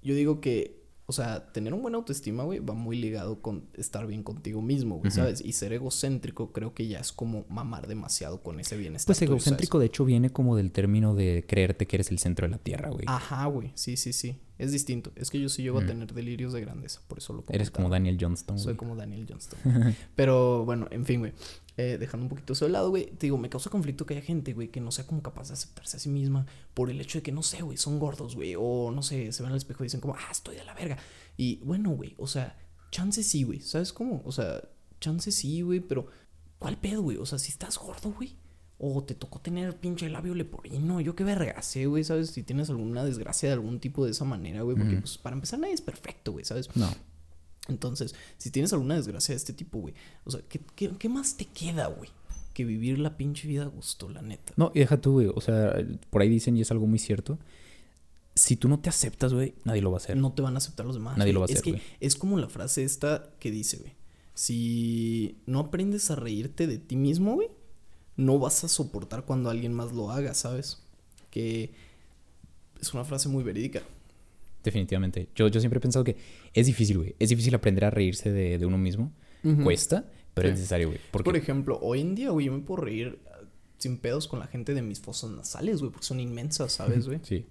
yo 0.01 0.15
digo 0.15 0.41
que, 0.41 0.81
o 1.05 1.13
sea, 1.13 1.51
tener 1.51 1.73
un 1.73 1.81
buen 1.81 1.93
autoestima, 1.93 2.43
güey, 2.43 2.59
va 2.59 2.73
muy 2.73 2.97
ligado 2.97 3.41
con 3.41 3.67
estar 3.73 4.07
bien 4.07 4.23
contigo 4.23 4.61
mismo, 4.61 4.97
güey. 4.99 5.11
¿sabes? 5.11 5.41
Y 5.41 5.51
ser 5.51 5.73
egocéntrico 5.73 6.53
creo 6.53 6.73
que 6.73 6.87
ya 6.87 6.99
es 6.99 7.11
como 7.11 7.45
mamar 7.49 7.87
demasiado 7.87 8.41
con 8.41 8.59
ese 8.59 8.77
bienestar. 8.77 9.07
Pues 9.07 9.21
egocéntrico, 9.21 9.77
de 9.77 9.87
hecho, 9.87 10.05
viene 10.05 10.31
como 10.31 10.55
del 10.55 10.71
término 10.71 11.13
de 11.13 11.45
creerte 11.47 11.85
que 11.85 11.97
eres 11.97 12.09
el 12.11 12.19
centro 12.19 12.47
de 12.47 12.51
la 12.51 12.57
tierra, 12.57 12.89
güey. 12.89 13.03
Ajá, 13.07 13.45
güey. 13.47 13.71
Sí, 13.75 13.97
sí, 13.97 14.13
sí. 14.13 14.39
Es 14.61 14.71
distinto. 14.71 15.11
Es 15.15 15.31
que 15.31 15.39
yo 15.39 15.49
sí 15.49 15.63
llego 15.63 15.79
a 15.79 15.85
tener 15.87 16.13
delirios 16.13 16.53
de 16.53 16.61
grandeza. 16.61 17.01
Por 17.07 17.17
eso 17.17 17.33
lo 17.33 17.43
Eres 17.49 17.71
como. 17.71 17.89
Daniel 17.89 18.15
Johnston, 18.21 18.59
Soy 18.59 18.73
güey. 18.73 18.77
como 18.77 18.95
Daniel 18.95 19.25
Johnston. 19.27 19.59
Pero 20.15 20.65
bueno, 20.65 20.87
en 20.91 21.03
fin, 21.03 21.19
güey. 21.21 21.33
Eh, 21.77 21.97
dejando 21.99 22.25
un 22.25 22.29
poquito 22.29 22.53
eso 22.53 22.65
de 22.65 22.71
lado, 22.71 22.91
güey. 22.91 23.07
Te 23.07 23.25
digo, 23.25 23.39
me 23.39 23.49
causa 23.49 23.71
conflicto 23.71 24.05
que 24.05 24.13
haya 24.13 24.23
gente, 24.23 24.53
güey, 24.53 24.67
que 24.67 24.79
no 24.79 24.91
sea 24.91 25.07
como 25.07 25.23
capaz 25.23 25.47
de 25.47 25.55
aceptarse 25.55 25.97
a 25.97 25.99
sí 25.99 26.09
misma 26.09 26.45
por 26.75 26.91
el 26.91 27.01
hecho 27.01 27.17
de 27.17 27.23
que, 27.23 27.31
no 27.31 27.41
sé, 27.41 27.63
güey, 27.63 27.77
son 27.77 27.97
gordos, 27.97 28.35
güey. 28.35 28.53
O 28.55 28.91
no 28.91 29.01
sé, 29.01 29.31
se 29.31 29.41
ven 29.41 29.51
al 29.51 29.57
espejo 29.57 29.83
y 29.83 29.87
dicen 29.87 29.99
como, 29.99 30.13
ah, 30.13 30.29
estoy 30.29 30.57
de 30.57 30.63
la 30.63 30.75
verga. 30.75 30.99
Y 31.37 31.57
bueno, 31.63 31.89
güey, 31.89 32.13
o 32.19 32.27
sea, 32.27 32.55
chance 32.91 33.23
sí, 33.23 33.41
güey. 33.41 33.61
¿Sabes 33.61 33.91
cómo? 33.91 34.21
O 34.25 34.31
sea, 34.31 34.61
chance 34.99 35.31
sí, 35.31 35.63
güey, 35.63 35.79
pero 35.79 36.05
¿cuál 36.59 36.77
pedo, 36.77 37.01
güey? 37.01 37.17
O 37.17 37.25
sea, 37.25 37.39
si 37.39 37.49
estás 37.49 37.79
gordo, 37.79 38.11
güey. 38.11 38.35
O 38.83 39.03
te 39.03 39.13
tocó 39.13 39.39
tener 39.39 39.75
pinche 39.77 40.09
labio 40.09 40.33
leporino. 40.33 40.99
Yo 41.01 41.15
qué 41.15 41.23
verga 41.23 41.61
sé, 41.61 41.85
güey, 41.85 42.03
¿sabes? 42.03 42.31
Si 42.31 42.41
tienes 42.41 42.71
alguna 42.71 43.05
desgracia 43.05 43.49
de 43.49 43.53
algún 43.53 43.79
tipo 43.79 44.03
de 44.05 44.11
esa 44.11 44.25
manera, 44.25 44.63
güey. 44.63 44.75
Porque, 44.75 44.97
pues, 44.97 45.19
para 45.19 45.35
empezar, 45.35 45.59
nadie 45.59 45.75
es 45.75 45.81
perfecto, 45.81 46.31
güey, 46.31 46.45
¿sabes? 46.45 46.67
No. 46.75 46.89
Entonces, 47.67 48.15
si 48.39 48.49
tienes 48.49 48.73
alguna 48.73 48.95
desgracia 48.95 49.33
de 49.33 49.37
este 49.37 49.53
tipo, 49.53 49.77
güey, 49.79 49.93
o 50.23 50.31
sea, 50.31 50.41
¿qué, 50.49 50.59
qué, 50.75 50.89
qué 50.97 51.09
más 51.09 51.37
te 51.37 51.45
queda, 51.45 51.87
güey? 51.87 52.09
Que 52.55 52.65
vivir 52.65 52.97
la 52.97 53.17
pinche 53.17 53.47
vida 53.47 53.63
a 53.63 53.67
gusto, 53.67 54.09
la 54.09 54.23
neta. 54.23 54.51
No, 54.57 54.71
y 54.73 54.79
deja 54.79 54.99
tú, 54.99 55.11
güey. 55.13 55.27
O 55.27 55.41
sea, 55.41 55.75
por 56.09 56.23
ahí 56.23 56.29
dicen, 56.29 56.57
y 56.57 56.61
es 56.61 56.71
algo 56.71 56.87
muy 56.87 56.97
cierto. 56.97 57.37
Si 58.33 58.55
tú 58.55 58.67
no 58.67 58.79
te 58.79 58.89
aceptas, 58.89 59.31
güey, 59.33 59.53
nadie 59.63 59.83
lo 59.83 59.91
va 59.91 59.97
a 59.97 60.01
hacer. 60.01 60.17
No 60.17 60.33
te 60.33 60.41
van 60.41 60.55
a 60.55 60.57
aceptar 60.57 60.87
los 60.87 60.95
demás. 60.95 61.17
Nadie 61.19 61.31
güey. 61.31 61.33
lo 61.33 61.39
va 61.41 61.45
a 61.45 61.49
Es 61.49 61.51
hacer, 61.59 61.63
que 61.65 61.71
güey. 61.73 61.83
es 61.99 62.15
como 62.15 62.39
la 62.39 62.49
frase 62.49 62.83
esta 62.83 63.29
que 63.39 63.51
dice, 63.51 63.77
güey. 63.77 63.93
Si 64.33 65.37
no 65.45 65.59
aprendes 65.59 66.09
a 66.09 66.15
reírte 66.15 66.65
de 66.65 66.79
ti 66.79 66.95
mismo, 66.95 67.35
güey, 67.35 67.49
no 68.17 68.39
vas 68.39 68.63
a 68.63 68.67
soportar 68.67 69.23
cuando 69.25 69.49
alguien 69.49 69.73
más 69.73 69.91
lo 69.91 70.11
haga, 70.11 70.33
¿sabes? 70.33 70.81
Que 71.29 71.71
es 72.79 72.93
una 72.93 73.03
frase 73.05 73.29
muy 73.29 73.43
verídica. 73.43 73.81
Definitivamente. 74.63 75.27
Yo, 75.35 75.47
yo 75.47 75.59
siempre 75.59 75.77
he 75.79 75.81
pensado 75.81 76.03
que 76.05 76.17
es 76.53 76.67
difícil, 76.67 76.97
güey. 76.99 77.15
Es 77.19 77.29
difícil 77.29 77.55
aprender 77.55 77.85
a 77.85 77.89
reírse 77.89 78.31
de, 78.31 78.57
de 78.59 78.65
uno 78.65 78.77
mismo. 78.77 79.11
Cuesta, 79.63 80.05
pero 80.35 80.47
Sí. 80.49 80.53
es 80.53 80.59
necesario, 80.59 80.87
güey. 80.89 80.99
Porque 81.11 81.25
Por 81.25 81.35
ejemplo, 81.37 81.79
hoy 81.81 82.01
en 82.01 82.13
día, 82.13 82.29
güey, 82.29 82.45
yo 82.45 82.51
me 82.53 82.59
puedo 82.59 82.81
reír 82.83 83.19
ah, 83.31 83.39
sin 83.79 83.97
pedos 83.97 84.27
con 84.27 84.37
la 84.39 84.45
gente 84.45 84.75
de 84.75 84.83
mis 84.83 84.99
fosas 84.99 85.31
nasales, 85.31 85.79
güey, 85.79 85.91
porque 85.91 86.05
son 86.05 86.19
inmensas, 86.19 86.73
¿sabes, 86.73 87.07
güey? 87.07 87.19
Sí. 87.23 87.47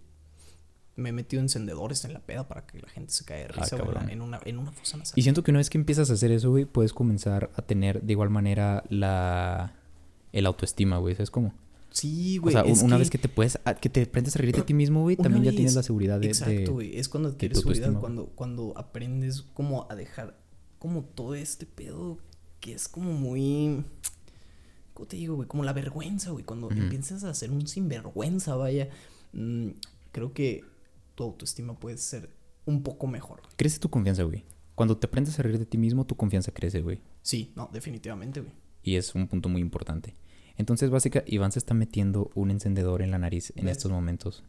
Me 0.94 1.08
he 1.08 1.12
metido 1.12 1.42
encendedores 1.42 2.04
en 2.04 2.12
la 2.12 2.20
peda 2.20 2.46
para 2.46 2.64
que 2.66 2.78
la 2.78 2.88
gente 2.88 3.12
se 3.12 3.24
caiga 3.24 3.48
de 3.48 3.54
Ah, 3.56 3.62
risa, 3.62 3.76
güey, 3.76 3.88
cabrón. 3.92 4.10
en 4.10 4.20
una, 4.20 4.40
en 4.44 4.58
una 4.58 4.70
fosa 4.70 4.98
nasal. 4.98 5.18
Y 5.18 5.22
siento 5.22 5.42
que 5.42 5.50
una 5.50 5.58
vez 5.58 5.68
que 5.70 5.78
empiezas 5.78 6.10
a 6.10 6.12
hacer 6.12 6.30
eso, 6.30 6.50
güey, 6.50 6.64
puedes 6.64 6.92
comenzar 6.92 7.50
a 7.56 7.62
tener 7.62 8.02
de 8.02 8.12
igual 8.12 8.30
manera 8.30 8.84
la... 8.88 9.74
El 10.32 10.46
autoestima, 10.46 10.98
güey. 10.98 11.14
¿Sabes 11.14 11.30
cómo? 11.30 11.54
Sí, 11.90 12.38
O 12.38 12.42
güey. 12.42 12.52
sea, 12.54 12.64
un- 12.64 12.70
es 12.70 12.82
una 12.82 12.96
que 12.96 13.00
vez 13.00 13.10
que 13.10 13.18
te 13.18 13.28
puedes... 13.28 13.58
a- 13.64 13.74
Que 13.74 13.88
te 13.88 14.02
aprendes 14.02 14.36
a 14.36 14.38
reír 14.38 14.54
de 14.54 14.62
ti 14.62 14.74
mismo, 14.74 15.02
güey, 15.02 15.16
también 15.16 15.44
ya 15.44 15.50
tienes 15.50 15.74
la 15.74 15.82
seguridad 15.82 16.20
de... 16.20 16.28
Exacto, 16.28 16.74
güey. 16.74 16.96
Es 16.96 17.08
cuando 17.08 17.30
adquieres 17.30 17.56
tu 17.60 17.62
seguridad, 17.62 17.98
cuando, 18.00 18.26
cuando 18.26 18.72
aprendes 18.76 19.42
como 19.42 19.90
a 19.90 19.94
dejar 19.96 20.38
como 20.78 21.02
todo 21.04 21.34
este 21.34 21.66
pedo 21.66 22.18
que 22.60 22.72
es 22.74 22.88
como 22.88 23.12
muy... 23.12 23.84
¿Cómo 24.94 25.08
te 25.08 25.16
digo, 25.16 25.34
güey? 25.36 25.48
Como 25.48 25.64
la 25.64 25.72
vergüenza, 25.72 26.30
güey. 26.30 26.44
Cuando 26.44 26.70
empiezas 26.70 27.24
a 27.24 27.32
ser 27.34 27.50
un 27.50 27.66
sinvergüenza, 27.66 28.54
vaya. 28.56 28.88
mm, 29.32 29.68
creo 30.12 30.32
que 30.32 30.64
tu 31.14 31.24
autoestima 31.24 31.78
puede 31.78 31.96
ser 31.98 32.30
un 32.66 32.82
poco 32.82 33.06
mejor. 33.06 33.42
Crece 33.56 33.78
tu 33.78 33.88
confianza, 33.90 34.22
güey. 34.24 34.44
Cuando 34.74 34.96
te 34.96 35.06
aprendes 35.06 35.38
a 35.38 35.42
reír 35.42 35.58
de 35.58 35.66
ti 35.66 35.76
mismo, 35.78 36.06
tu 36.06 36.16
confianza 36.16 36.52
crece, 36.52 36.82
güey. 36.82 37.00
Sí, 37.22 37.52
no, 37.56 37.68
definitivamente, 37.72 38.40
güey. 38.40 38.52
Y 38.82 38.96
es 38.96 39.14
un 39.14 39.28
punto 39.28 39.48
muy 39.48 39.60
importante. 39.60 40.14
Entonces, 40.56 40.90
básicamente, 40.90 41.34
Iván 41.34 41.52
se 41.52 41.58
está 41.58 41.74
metiendo 41.74 42.30
un 42.34 42.50
encendedor 42.50 43.02
en 43.02 43.10
la 43.10 43.18
nariz 43.18 43.52
en 43.56 43.64
¿Ves? 43.66 43.78
estos 43.78 43.90
momentos. 43.90 44.42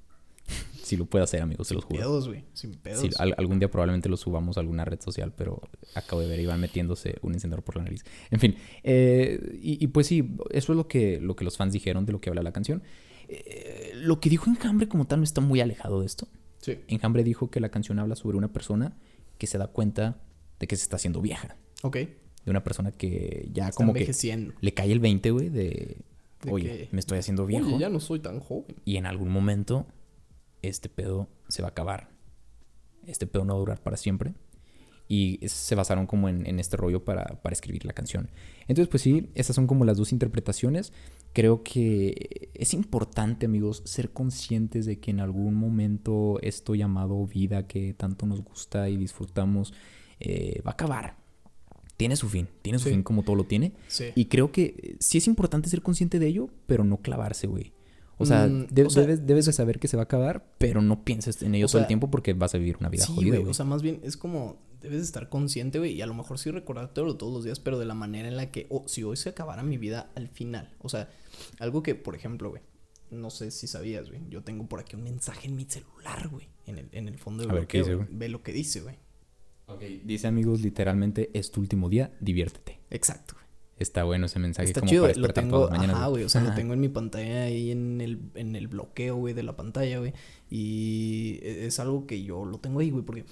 si 0.84 0.98
lo 0.98 1.06
puede 1.06 1.24
hacer, 1.24 1.42
amigos, 1.42 1.68
se 1.68 1.74
los 1.74 1.84
Sin 1.84 1.90
juro. 1.98 2.00
pedos, 2.02 2.28
güey. 2.28 2.44
Sin 2.54 2.74
pedos. 2.76 3.00
Sí, 3.02 3.10
al- 3.18 3.36
algún 3.38 3.60
día 3.60 3.70
probablemente 3.72 4.10
lo 4.10 4.18
subamos 4.18 4.58
a 4.58 4.60
alguna 4.60 4.84
red 4.84 5.00
social, 5.00 5.32
pero 5.36 5.62
acabo 5.96 6.22
de 6.22 6.28
ver 6.28 6.40
a 6.40 6.42
Iván 6.42 6.60
metiéndose 6.60 7.16
un 7.22 7.34
encendedor 7.34 7.64
por 7.64 7.78
la 7.78 7.84
nariz. 7.84 8.04
En 8.32 8.40
fin, 8.40 8.56
eh, 8.84 9.58
y, 9.62 9.82
y 9.84 9.88
pues 9.88 10.08
sí, 10.08 10.36
eso 10.50 10.74
es 10.74 10.78
lo 10.78 10.88
que, 10.88 11.20
lo 11.22 11.36
que 11.36 11.46
los 11.46 11.56
fans 11.58 11.72
dijeron 11.74 12.06
de 12.06 12.12
lo 12.12 12.20
que 12.20 12.30
habla 12.30 12.42
la 12.44 12.52
canción. 12.52 12.82
Eh, 13.30 13.92
lo 13.96 14.20
que 14.20 14.30
dijo 14.30 14.50
Enjambre 14.50 14.88
como 14.90 15.06
tal 15.08 15.20
no 15.20 15.24
está 15.24 15.40
muy 15.40 15.62
alejado 15.62 16.02
de 16.02 16.06
esto. 16.08 16.28
Sí. 16.62 16.80
Enjambre 16.90 17.24
dijo 17.24 17.50
que 17.50 17.60
la 17.62 17.70
canción 17.70 18.00
habla 18.00 18.16
sobre 18.16 18.38
una 18.38 18.52
persona 18.52 18.98
que 19.38 19.48
se 19.48 19.58
da 19.58 19.68
cuenta 19.68 20.20
de 20.60 20.68
que 20.68 20.76
se 20.76 20.84
está 20.84 20.98
haciendo 20.98 21.22
vieja. 21.22 21.56
Ok. 21.84 21.98
De 22.46 22.52
una 22.52 22.64
persona 22.64 22.92
que 22.92 23.50
ya 23.54 23.66
Está 23.70 23.78
como 23.78 23.94
que 23.94 24.12
le 24.62 24.74
cae 24.74 24.92
el 24.92 25.00
20, 25.00 25.32
güey, 25.32 25.50
de, 25.50 25.98
De 26.44 26.52
oye, 26.52 26.66
que- 26.66 26.90
me 26.92 27.00
estoy 27.00 27.18
haciendo 27.20 27.46
viejo. 27.46 27.68
Oye, 27.68 27.78
ya 27.80 27.90
no 27.90 28.00
soy 28.00 28.20
tan 28.20 28.40
joven. 28.40 28.76
Y 28.86 28.98
en 28.98 29.06
algún 29.06 29.30
momento 29.30 29.86
este 30.62 30.90
pedo 30.90 31.28
se 31.48 31.62
va 31.62 31.70
a 31.70 31.72
acabar. 31.72 32.10
Este 33.08 33.26
pedo 33.28 33.46
no 33.46 33.54
va 33.54 33.58
a 33.58 33.60
durar 33.60 33.82
para 33.82 33.98
siempre. 33.98 34.34
Y 35.08 35.40
se 35.48 35.76
basaron 35.76 36.08
como 36.08 36.30
en, 36.30 36.48
en 36.48 36.60
este 36.60 36.78
rollo 36.78 37.04
para, 37.04 37.26
para 37.42 37.52
escribir 37.52 37.84
la 37.86 37.92
canción. 37.92 38.30
Entonces, 38.62 38.88
pues 38.88 39.04
sí, 39.04 39.30
esas 39.36 39.56
son 39.58 39.68
como 39.68 39.84
las 39.84 39.98
dos 39.98 40.14
interpretaciones. 40.14 40.94
Creo 41.34 41.64
que 41.64 42.50
es 42.54 42.74
importante, 42.74 43.46
amigos, 43.46 43.82
ser 43.86 44.12
conscientes 44.12 44.86
de 44.86 45.00
que 45.02 45.12
en 45.12 45.20
algún 45.20 45.56
momento 45.56 46.40
esto 46.42 46.76
llamado 46.76 47.26
vida 47.28 47.68
que 47.68 47.94
tanto 47.94 48.26
nos 48.26 48.42
gusta 48.42 48.88
y 48.90 48.96
disfrutamos 48.96 49.74
eh, 50.22 50.62
va 50.66 50.72
a 50.72 50.74
acabar. 50.76 51.18
Tiene 52.02 52.16
su 52.16 52.28
fin, 52.30 52.48
tiene 52.62 52.78
su 52.80 52.86
Sí. 52.86 52.92
fin 52.92 53.04
como 53.04 53.24
todo 53.24 53.36
lo 53.36 53.46
tiene. 53.46 53.74
Sí. 53.88 54.06
Y 54.16 54.26
creo 54.26 54.52
que 54.52 54.76
eh, 54.78 54.96
sí 55.00 55.18
es 55.20 55.28
importante 55.28 55.70
ser 55.70 55.82
consciente 55.82 56.20
de 56.20 56.28
ello, 56.28 56.50
pero 56.68 56.84
no 56.84 56.98
clavarse, 56.98 57.48
güey. 57.48 57.72
O 58.18 58.26
sea, 58.26 58.46
Mm, 58.48 58.68
de- 58.68 58.84
o 58.86 58.90
sea, 58.92 59.02
debes, 59.02 59.26
debes 59.26 59.46
de 59.46 59.54
saber 59.54 59.80
que 59.80 59.88
se 59.88 59.98
va 59.98 60.02
a 60.02 60.06
acabar, 60.06 60.46
pero 60.60 60.82
no 60.82 61.04
pienses 61.04 61.42
en 61.42 61.56
ello 61.56 61.68
todo 61.68 61.80
el 61.82 61.88
tiempo 61.88 62.12
porque 62.12 62.34
vas 62.34 62.54
a 62.54 62.60
vivir 62.60 62.78
una 62.80 62.90
vida 62.90 63.06
Sí, 63.06 63.14
jodida, 63.16 63.38
güey. 63.38 63.50
O 63.50 63.54
sea, 63.54 63.66
más 63.66 63.82
bien 63.82 64.00
es 64.04 64.16
como 64.18 64.58
debes 64.82 64.98
de 65.00 65.04
estar 65.06 65.30
consciente, 65.30 65.78
güey, 65.80 65.94
y 65.94 66.02
a 66.02 66.06
lo 66.08 66.14
mejor 66.16 66.38
sí 66.40 66.50
recordártelo 66.52 67.16
todos 67.18 67.32
los 67.34 67.44
días, 67.44 67.60
pero 67.60 67.78
de 67.80 67.86
la 67.86 67.94
manera 67.96 68.28
en 68.28 68.36
la 68.38 68.52
que, 68.52 68.68
oh, 68.70 68.84
si 68.88 69.04
hoy 69.04 69.16
se 69.18 69.30
acabara 69.30 69.62
mi 69.64 69.78
vida 69.78 70.12
al 70.16 70.28
final. 70.28 70.74
O 70.80 70.90
sea, 70.90 71.10
algo 71.60 71.82
que, 71.84 71.94
por 71.96 72.16
ejemplo, 72.16 72.50
güey, 72.50 72.62
no 73.12 73.30
sé 73.30 73.52
si 73.52 73.68
sabías, 73.68 74.10
güey, 74.10 74.22
yo 74.30 74.42
tengo 74.44 74.68
por 74.68 74.80
aquí 74.80 74.96
un 74.96 75.04
mensaje 75.04 75.48
en 75.48 75.56
mi 75.56 75.66
celular, 75.66 76.30
güey, 76.30 76.48
en 76.66 76.78
el, 76.80 76.90
en 76.94 77.08
el 77.08 77.18
fondo 77.20 77.44
de 77.44 77.50
A 77.50 77.54
ver, 77.54 77.68
¿qué 77.68 77.80
dice, 77.80 77.96
güey? 77.96 78.08
Ve 78.12 78.30
lo 78.30 78.42
que 78.44 78.54
dice, 78.54 78.82
güey. 78.82 78.96
Ok, 79.74 79.82
Dice, 80.04 80.28
amigos, 80.28 80.62
literalmente, 80.62 81.30
es 81.34 81.52
tu 81.52 81.60
último 81.62 81.90
día, 81.90 82.12
diviértete. 82.20 82.80
Exacto. 82.90 83.36
Está 83.78 84.04
bueno 84.04 84.28
ese 84.28 84.38
mensaje 84.38 84.68
Está 84.68 84.82
como 84.82 84.90
chido, 84.92 85.04
para. 85.08 85.16
Lo 85.16 85.28
tengo, 85.30 85.72
ajá, 85.72 86.08
güey. 86.08 86.24
O 86.24 86.30
sea, 86.30 86.42
lo 86.42 86.54
tengo 86.54 86.74
en 86.74 86.80
mi 86.82 86.90
pantalla 86.90 87.44
ahí 87.44 87.72
en 87.72 88.00
el, 88.00 88.20
en 88.36 88.56
el 88.56 88.68
bloqueo, 88.68 89.16
güey, 89.16 89.34
de 89.34 89.42
la 89.42 89.56
pantalla, 89.56 89.98
güey. 89.98 90.14
Y 90.52 91.40
e- 91.42 91.66
es 91.66 91.80
algo 91.80 92.06
que 92.06 92.22
yo 92.24 92.46
lo 92.46 92.60
tengo 92.60 92.80
ahí, 92.82 92.92
güey, 92.92 93.04
porque 93.04 93.26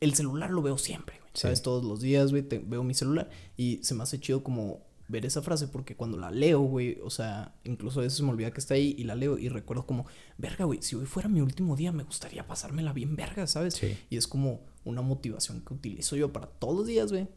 el 0.00 0.14
celular 0.14 0.50
lo 0.50 0.62
veo 0.62 0.78
siempre, 0.78 1.16
güey. 1.20 1.30
Sí. 1.34 1.42
¿Sabes? 1.42 1.62
Todos 1.62 1.84
los 1.84 2.00
días, 2.00 2.32
güey, 2.32 2.42
te- 2.42 2.58
veo 2.58 2.82
mi 2.82 2.94
celular. 2.94 3.30
Y 3.56 3.78
se 3.84 3.94
me 3.94 4.02
hace 4.02 4.18
chido 4.18 4.42
como 4.42 4.80
ver 5.10 5.26
esa 5.26 5.42
frase 5.42 5.66
porque 5.68 5.96
cuando 5.96 6.16
la 6.16 6.30
leo, 6.30 6.60
güey, 6.60 6.98
o 7.02 7.10
sea, 7.10 7.54
incluso 7.64 8.00
a 8.00 8.04
veces 8.04 8.20
me 8.22 8.30
olvida 8.30 8.52
que 8.52 8.60
está 8.60 8.74
ahí 8.74 8.94
y 8.96 9.04
la 9.04 9.14
leo 9.14 9.38
y 9.38 9.48
recuerdo 9.48 9.84
como, 9.86 10.06
verga, 10.38 10.64
güey, 10.64 10.80
si 10.82 10.94
hoy 10.96 11.06
fuera 11.06 11.28
mi 11.28 11.40
último 11.40 11.76
día 11.76 11.92
me 11.92 12.04
gustaría 12.04 12.46
pasármela 12.46 12.92
bien 12.92 13.16
verga, 13.16 13.46
¿sabes? 13.46 13.74
Sí. 13.74 13.98
Y 14.08 14.16
es 14.16 14.26
como 14.26 14.62
una 14.84 15.02
motivación 15.02 15.62
que 15.62 15.74
utilizo 15.74 16.16
yo 16.16 16.32
para 16.32 16.46
todos 16.46 16.76
los 16.76 16.86
días, 16.86 17.10
güey, 17.10 17.28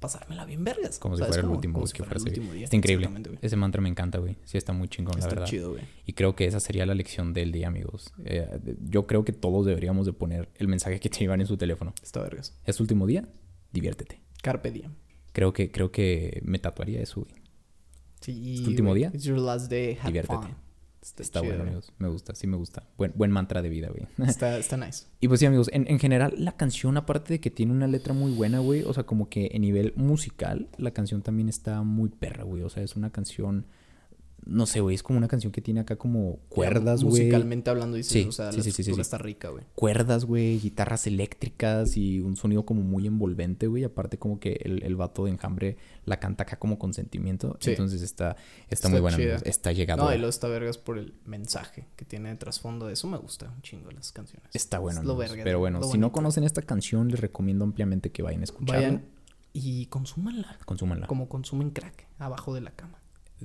pasármela 0.00 0.44
bien 0.44 0.64
vergas. 0.64 0.98
Como 0.98 1.16
si 1.16 1.22
fuera 1.22 1.40
el 1.42 1.48
último, 1.48 1.74
como 1.74 1.86
si 1.86 1.96
fuera 1.96 2.10
fuera 2.10 2.22
el 2.22 2.28
último 2.28 2.52
día. 2.52 2.64
Está 2.64 2.76
increíble. 2.76 3.08
Ese 3.42 3.56
mantra 3.56 3.80
me 3.80 3.88
encanta, 3.88 4.18
güey. 4.18 4.36
Sí, 4.44 4.58
está 4.58 4.72
muy 4.72 4.88
chingón, 4.88 5.14
la 5.14 5.20
Está 5.20 5.30
verdad. 5.30 5.46
chido, 5.46 5.70
güey. 5.72 5.84
Y 6.06 6.14
creo 6.14 6.34
que 6.34 6.46
esa 6.46 6.58
sería 6.58 6.84
la 6.86 6.94
lección 6.94 7.32
del 7.32 7.52
día, 7.52 7.68
amigos. 7.68 8.12
Eh, 8.24 8.48
yo 8.82 9.06
creo 9.06 9.24
que 9.24 9.32
todos 9.32 9.66
deberíamos 9.66 10.06
de 10.06 10.12
poner 10.12 10.48
el 10.56 10.66
mensaje 10.68 10.98
que 10.98 11.08
te 11.08 11.18
llevan 11.20 11.40
en 11.40 11.46
su 11.46 11.56
teléfono. 11.56 11.94
Está 12.02 12.20
vergas. 12.22 12.58
Es 12.64 12.76
tu 12.76 12.82
último 12.82 13.06
día, 13.06 13.28
diviértete. 13.72 14.20
Carpe 14.42 14.70
diem. 14.72 14.94
Creo 15.32 15.52
que, 15.52 15.70
creo 15.70 15.90
que 15.92 16.40
me 16.44 16.58
tatuaría 16.58 17.00
eso, 17.00 17.20
güey. 17.22 17.34
Sí, 18.20 18.54
¿Es 18.54 18.62
tu 18.62 18.70
último 18.70 18.94
día? 18.94 19.10
It's 19.14 19.24
your 19.24 19.38
last 19.38 19.70
day. 19.70 19.94
Have 20.00 20.08
Diviértete. 20.08 20.42
fun. 20.42 20.54
Está, 21.02 21.22
Está 21.22 21.40
bueno, 21.40 21.62
amigos. 21.62 21.90
Me 21.98 22.08
gusta, 22.08 22.34
sí 22.34 22.46
me 22.46 22.58
gusta. 22.58 22.86
Buen, 22.98 23.12
buen 23.14 23.30
mantra 23.30 23.62
de 23.62 23.70
vida, 23.70 23.88
güey. 23.88 24.06
Está, 24.28 24.58
está 24.58 24.76
nice. 24.76 25.06
Y 25.20 25.28
pues 25.28 25.40
sí, 25.40 25.46
amigos, 25.46 25.70
en, 25.72 25.88
en 25.88 25.98
general 25.98 26.34
la 26.36 26.52
canción, 26.52 26.98
aparte 26.98 27.32
de 27.34 27.40
que 27.40 27.50
tiene 27.50 27.72
una 27.72 27.86
letra 27.86 28.12
muy 28.12 28.32
buena, 28.32 28.58
güey, 28.58 28.82
o 28.82 28.92
sea, 28.92 29.04
como 29.04 29.30
que 29.30 29.48
en 29.54 29.62
nivel 29.62 29.94
musical, 29.96 30.68
la 30.76 30.90
canción 30.90 31.22
también 31.22 31.48
está 31.48 31.82
muy 31.82 32.10
perra, 32.10 32.44
güey. 32.44 32.62
O 32.62 32.68
sea, 32.68 32.82
es 32.82 32.96
una 32.96 33.10
canción, 33.10 33.64
no 34.46 34.66
sé, 34.66 34.80
güey, 34.80 34.94
es 34.94 35.02
como 35.02 35.18
una 35.18 35.28
canción 35.28 35.52
que 35.52 35.60
tiene 35.60 35.80
acá 35.80 35.96
como 35.96 36.38
cuerdas, 36.48 37.02
güey. 37.04 37.22
Musicalmente 37.24 37.70
hablando, 37.70 37.96
dices, 37.96 38.12
Sí, 38.12 38.24
o 38.28 38.32
sea, 38.32 38.50
sí, 38.52 38.58
la 38.58 38.64
sí, 38.72 39.00
está 39.00 39.18
rica, 39.18 39.48
güey. 39.50 39.64
Cuerdas, 39.74 40.24
güey, 40.24 40.58
guitarras 40.58 41.06
eléctricas 41.06 41.96
y 41.96 42.20
un 42.20 42.36
sonido 42.36 42.64
como 42.64 42.82
muy 42.82 43.06
envolvente, 43.06 43.66
güey. 43.66 43.84
Aparte 43.84 44.18
como 44.18 44.40
que 44.40 44.60
el, 44.64 44.82
el 44.82 44.96
vato 44.96 45.24
de 45.24 45.32
enjambre 45.32 45.76
la 46.04 46.18
canta 46.18 46.44
acá 46.44 46.58
como 46.58 46.78
con 46.78 46.94
sentimiento. 46.94 47.56
Sí. 47.60 47.70
Entonces 47.70 48.02
está, 48.02 48.30
está, 48.68 48.74
Está 48.74 48.88
muy 48.88 49.00
buena, 49.00 49.16
chida. 49.16 49.36
Está 49.44 49.72
llegado. 49.72 50.04
No, 50.04 50.12
y 50.12 50.16
luego 50.16 50.30
está 50.30 50.48
vergas 50.48 50.78
por 50.78 50.98
el 50.98 51.14
mensaje 51.24 51.86
que 51.96 52.04
tiene 52.04 52.30
de 52.30 52.36
trasfondo. 52.36 52.88
Eso 52.90 53.06
me 53.08 53.18
gusta 53.18 53.50
un 53.54 53.62
chingo 53.62 53.90
las 53.90 54.12
canciones. 54.12 54.48
Está 54.54 54.78
bueno, 54.78 55.00
Es 55.00 55.06
lo 55.06 55.16
verga, 55.16 55.44
Pero 55.44 55.58
lo- 55.58 55.60
bueno, 55.60 55.80
lo 55.80 55.86
si 55.90 55.98
no 55.98 56.12
conocen 56.12 56.44
esta 56.44 56.62
canción, 56.62 57.08
les 57.08 57.20
recomiendo 57.20 57.64
ampliamente 57.64 58.10
que 58.10 58.22
vayan 58.22 58.40
a 58.40 58.44
escucharla. 58.44 58.80
Vayan 58.86 59.04
y 59.52 59.86
consúmanla. 59.86 60.58
Consúmanla. 60.64 61.06
Como 61.06 61.28
consumen 61.28 61.70
crack 61.70 62.06
abajo 62.18 62.54
de 62.54 62.60
la 62.62 62.70
cama. 62.70 62.98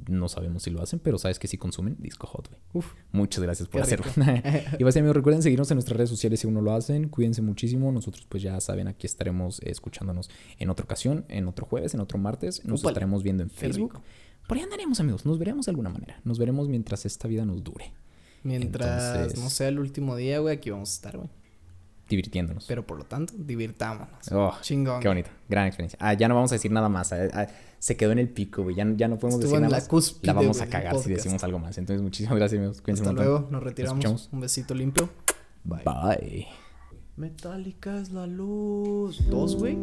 No 0.09 0.29
sabemos 0.29 0.63
si 0.63 0.69
lo 0.71 0.81
hacen, 0.81 0.99
pero 0.99 1.17
sabes 1.17 1.39
que 1.39 1.47
sí 1.47 1.57
consumen 1.57 1.95
Disco 1.99 2.27
Hot, 2.27 2.49
güey. 2.49 2.59
Uf. 2.73 2.93
Muchas 3.11 3.43
gracias 3.43 3.67
por 3.69 3.81
hacerlo. 3.81 4.05
y 4.79 4.83
pues 4.83 4.95
amigos, 4.97 5.15
recuerden 5.15 5.41
seguirnos 5.41 5.69
en 5.71 5.75
nuestras 5.75 5.97
redes 5.97 6.09
sociales 6.09 6.39
si 6.39 6.47
aún 6.47 6.53
no 6.53 6.61
lo 6.61 6.73
hacen. 6.73 7.09
Cuídense 7.09 7.41
muchísimo. 7.41 7.91
Nosotros 7.91 8.25
pues 8.29 8.43
ya 8.43 8.59
saben, 8.61 8.87
aquí 8.87 9.07
estaremos 9.07 9.59
eh, 9.61 9.71
escuchándonos 9.71 10.29
en 10.57 10.69
otra 10.69 10.83
ocasión, 10.85 11.25
en 11.29 11.47
otro 11.47 11.65
jueves, 11.65 11.93
en 11.93 11.99
otro 11.99 12.17
martes. 12.17 12.63
Nos 12.65 12.83
estaremos 12.83 13.23
viendo 13.23 13.43
en 13.43 13.49
Facebook. 13.49 13.99
Por 14.47 14.57
ahí 14.57 14.63
andaremos, 14.63 14.99
amigos. 14.99 15.25
Nos 15.25 15.39
veremos 15.39 15.65
de 15.65 15.71
alguna 15.71 15.89
manera. 15.89 16.19
Nos 16.23 16.37
veremos 16.37 16.67
mientras 16.67 17.05
esta 17.05 17.27
vida 17.27 17.45
nos 17.45 17.63
dure. 17.63 17.93
Mientras 18.43 19.15
Entonces- 19.15 19.39
no 19.43 19.49
sea 19.49 19.69
el 19.69 19.79
último 19.79 20.15
día, 20.15 20.39
güey, 20.39 20.55
aquí 20.55 20.69
vamos 20.69 20.91
a 20.91 20.93
estar, 20.93 21.17
güey. 21.17 21.29
Divirtiéndonos. 22.09 22.65
Pero 22.67 22.85
por 22.85 22.97
lo 22.97 23.03
tanto, 23.05 23.33
divirtámonos. 23.37 24.31
Oh, 24.31 24.53
Chingón. 24.61 25.01
Qué 25.01 25.07
bonito. 25.07 25.29
Gran 25.49 25.65
experiencia. 25.67 25.97
Ah, 26.01 26.13
ya 26.13 26.27
no 26.27 26.35
vamos 26.35 26.51
a 26.51 26.55
decir 26.55 26.71
nada 26.71 26.87
más. 26.89 27.11
ah, 27.13 27.27
ah, 27.33 27.47
se 27.79 27.97
quedó 27.97 28.11
en 28.11 28.19
el 28.19 28.29
pico, 28.29 28.63
güey. 28.63 28.75
Ya, 28.75 28.85
ya 28.95 29.07
no 29.07 29.17
podemos 29.17 29.39
Estuvo 29.39 29.51
decir 29.51 29.55
en 29.57 29.61
nada 29.63 29.71
la 29.71 29.77
más. 29.77 29.87
cúspide, 29.87 30.27
La 30.27 30.33
vamos 30.33 30.61
a 30.61 30.67
cagar 30.67 30.97
si 30.99 31.09
decimos 31.09 31.43
algo 31.43 31.59
más. 31.59 31.77
Entonces, 31.77 32.01
muchísimas 32.01 32.37
gracias, 32.37 32.59
amigos. 32.59 32.81
Cuídense 32.81 33.03
Hasta 33.03 33.13
luego, 33.13 33.47
nos 33.49 33.63
retiramos. 33.63 34.29
Un 34.31 34.39
besito 34.39 34.73
limpio. 34.73 35.09
Bye. 35.63 35.83
Bye. 35.83 36.47
Metálica 37.15 37.97
es 37.99 38.11
la 38.11 38.27
luz. 38.27 39.27
Dos, 39.29 39.55
güey. 39.55 39.77